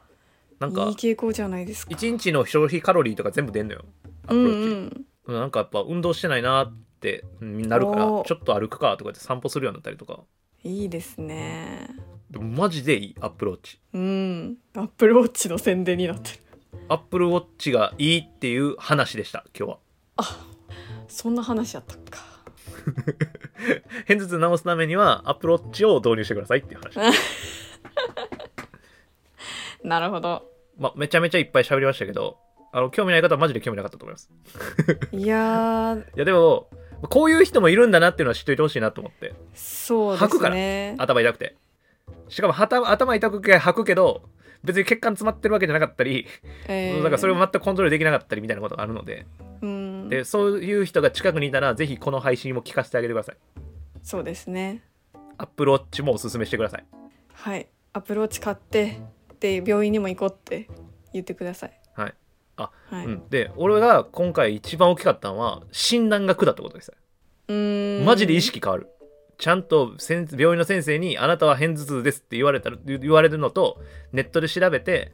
[0.59, 1.93] なんかいい傾向じゃないですか。
[1.93, 3.85] 1日の消費カロリーとか全部出んのよ。
[4.27, 4.43] アうん。
[4.43, 8.27] プローチ、うんうんなんかやっぱ運動してないなってうんなるからおー。
[8.27, 10.19] ちょっと歩くかとか言って散歩するようになったりとか。
[10.63, 11.89] いいですね
[12.29, 13.79] でもマジでいいアップローチ。
[13.93, 14.57] うん。
[14.75, 16.39] アップルウォッチの宣伝になってる。
[16.89, 19.77] アップルウォッチがいいっていう話でした今日は。
[21.07, 22.23] そんな話やったか。
[24.07, 26.97] 片頭痛治すためにはアップルウォッチを導入してくださいっていう話。
[29.83, 30.51] なるほど。
[30.77, 32.37] まあめちゃめちゃいっぱい喋りましたけど
[32.71, 34.29] あの興味ない方はマジで興味なかったと思います。
[35.13, 36.01] いやー。
[36.01, 36.69] いやでも
[37.09, 39.33] こういう人もいるんだなっていうのは知っといてほしいなと思って。
[39.53, 41.55] そうで吐くからすね頭痛くて
[42.29, 44.23] しかも頭痛くて吐くけど
[44.63, 46.25] 別に血管詰まってるわけじゃなかったり、
[46.67, 46.97] えー。
[46.97, 49.25] だからそれを全くコントロールできなかったりみたいなことがあるので。
[49.61, 50.09] うん。
[50.09, 53.37] でそういう人が近くにいたらぜひこの配信も聞かせてあげてください。
[54.01, 54.81] そうですね。
[55.37, 56.85] アップルウォッチもおすすめしてください。
[57.33, 57.67] はい。
[57.93, 58.99] アプローチ買って
[59.39, 60.67] で病院にも行こうって
[61.13, 61.79] 言ってください。
[61.93, 62.13] はい。
[62.57, 66.93] あはい、うん、で俺が今回一番大きかったのは診断が下ったことです。
[67.47, 68.05] うーん。
[68.05, 68.89] マジで意識変わる
[69.37, 73.81] ちゃんと先病院の先生に「あなたは片頭痛です」って言われたら言われるのと
[74.11, 75.11] ネットで調べて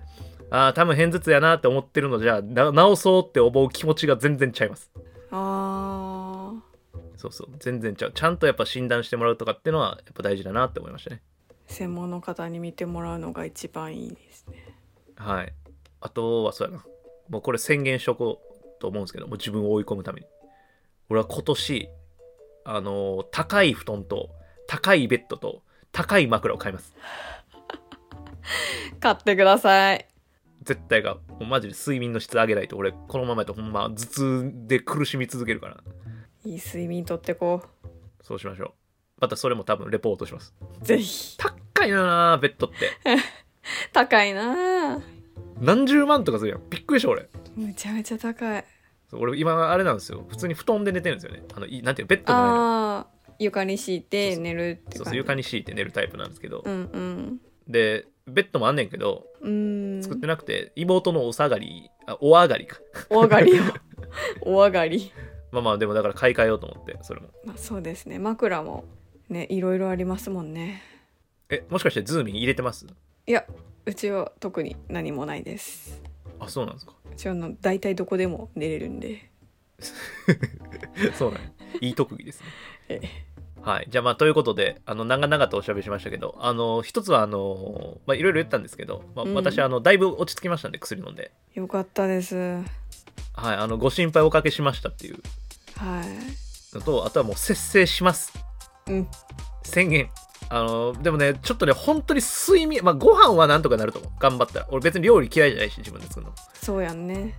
[0.49, 4.91] ああ多分片頭痛やなって思ってるのじゃな治そうって思う気持ちが全然ちゃいます。
[5.31, 6.53] あ
[7.21, 7.49] そうそう。
[7.59, 8.11] 全然ちゃう。
[8.13, 11.21] ちゃんとやっぱ診断してもらうとかっていうのはやっぱ大事だなって思いましたね。
[11.69, 14.75] ー専門の方に見てもらうのが一番いいですね。
[15.15, 15.53] はい。
[16.01, 16.83] あとはそうやな。
[17.29, 20.27] もうこれ宣言しとこうと思うんですけどもう自分を追い込むために。
[21.09, 21.89] 俺は今年
[22.65, 24.29] あのー高い布団と
[24.67, 26.95] 高いベッドと高い枕を買います。
[28.99, 30.07] 買ってください。
[30.63, 35.83] 絶対がもうマジで睡眠の質上げないと俺このままやとほんま頭痛で苦しみ続けるから。
[36.45, 37.63] いい睡眠とってこ
[38.21, 38.71] そうしましょう。
[39.19, 40.53] またそれも多分レポートします。
[40.81, 41.37] うぜひ。
[41.37, 42.91] 高いなベッドって。
[43.93, 44.99] 高いなあ
[45.59, 46.69] 何十万とかするやん。
[46.69, 47.29] びっくりした俺。
[47.55, 48.65] むちゃめちゃ高い
[49.13, 50.25] 俺今あれなんですよ。
[50.29, 51.43] 普通に布団で寝てるんですよね。
[51.53, 53.07] あのいなんていうのベッドの
[53.39, 57.41] 床に敷いて寝るってそうそう床に敷いて寝るタイプなんですけど、うんうん。
[57.67, 60.01] でベッドもあんねんけどん。
[60.03, 62.79] 作ってなくて、妹のお下がりあお上がりか。
[63.09, 63.63] お上がりを。
[64.45, 65.11] お上がり。
[65.51, 67.29] まあまあでもだから買い替えようと思ってそれも。
[67.45, 68.19] まあそうですね。
[68.19, 68.85] 枕も
[69.29, 70.83] ねいろいろありますもんね。
[71.49, 72.87] えもしかしてズーミン入れてます？
[73.27, 73.45] いや
[73.85, 76.01] うちは特に何もないです
[76.41, 76.93] あそうなんですか？
[77.11, 79.29] うちはあの大体どこでも寝れるんで
[81.17, 81.49] そうなんや
[81.81, 82.45] いい特技ですね
[82.89, 83.01] え
[83.61, 83.87] はい。
[83.89, 91.31] じゃあまあということで、あの、長々とおしゃべりしましたけど、あの、一つはあの、まあいろいろ言ったんですけど、まあうん私あの、だいぶ落ち着きましたんで、薬飲んで。
[91.53, 92.65] よかったですはい。
[93.43, 95.19] あの、ご心配おかけしましたっていう
[95.77, 98.33] はいのと、あとはもう節制します。
[98.87, 99.07] うん
[99.63, 100.09] 宣言。
[100.53, 104.11] あの、でもね、ちょっとね、本当に睡眠、まあご飯はなんとかなると思う。
[104.19, 104.67] 頑張ったら。
[104.69, 106.33] 俺別に料理嫌いじゃないし、自分で作るの。
[106.61, 107.33] そうやんね。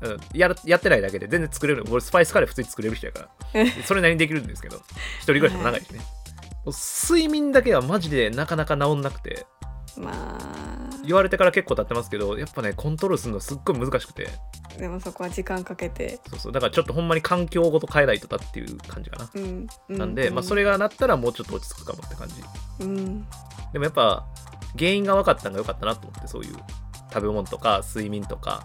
[0.00, 3.28] うん、やるやってないだけで全然作れる俺スパイスカレー普通に作れる人やから。
[3.52, 4.78] え それなりにできるんですけど。
[5.18, 5.98] 一人暮らしも長いしね、
[6.64, 9.46] もう睡眠だけはマジでなかなか治んなくて
[10.00, 10.84] まあ。
[11.04, 14.28] 言われてから結構経ってますけどやっぱねコントロールするのすっごい難しくて。
[14.78, 16.18] でもそこは時間かけて。
[16.30, 16.52] そうそう。
[16.52, 22.34] だからちょっとほんまに環境ごと変えないとだっていう感じかな、うん、うなんで、まあ、それがなったらもうちょっと落ち着くかもって感じ。
[22.84, 23.26] うん。
[23.72, 24.26] でもやっぱ
[24.78, 26.56] 原因が分かったのが良かったなと思ってそういう
[27.12, 28.64] 食べ物とか睡眠とか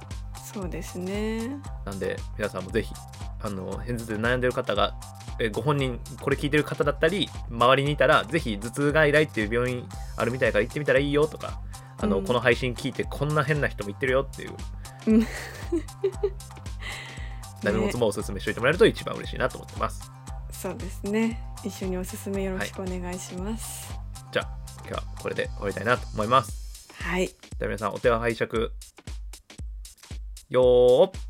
[0.53, 1.47] そうですね。
[1.85, 2.93] なんで皆さんもぜひ
[3.41, 4.95] あの片頭痛で悩んでる方が
[5.39, 9.87] えご本人これ聞いてる方だったり周りにいたらぜひ頭痛外来っていう病院
[10.17, 11.61] あるみたいから行ってみたらいいよとか
[11.99, 12.25] あの、うん。
[12.25, 14.55] この配信聞いてこんな変な人も言ってるよっていう。
[15.07, 15.27] うん。
[17.63, 20.09] ダメ元もおすすめしておいてもらえると一番嬉しいなと思ってます、
[20.51, 21.41] そうですね。
[21.63, 23.93] 一緒におすすめよろしくお願いします。
[24.31, 26.89] じゃあ今日はこれで終わりたいなと思います。
[27.01, 27.27] はい。
[27.27, 27.33] で
[27.65, 28.71] は皆さんお手は拝借
[30.49, 31.07] よー。
[31.09, 31.28] っ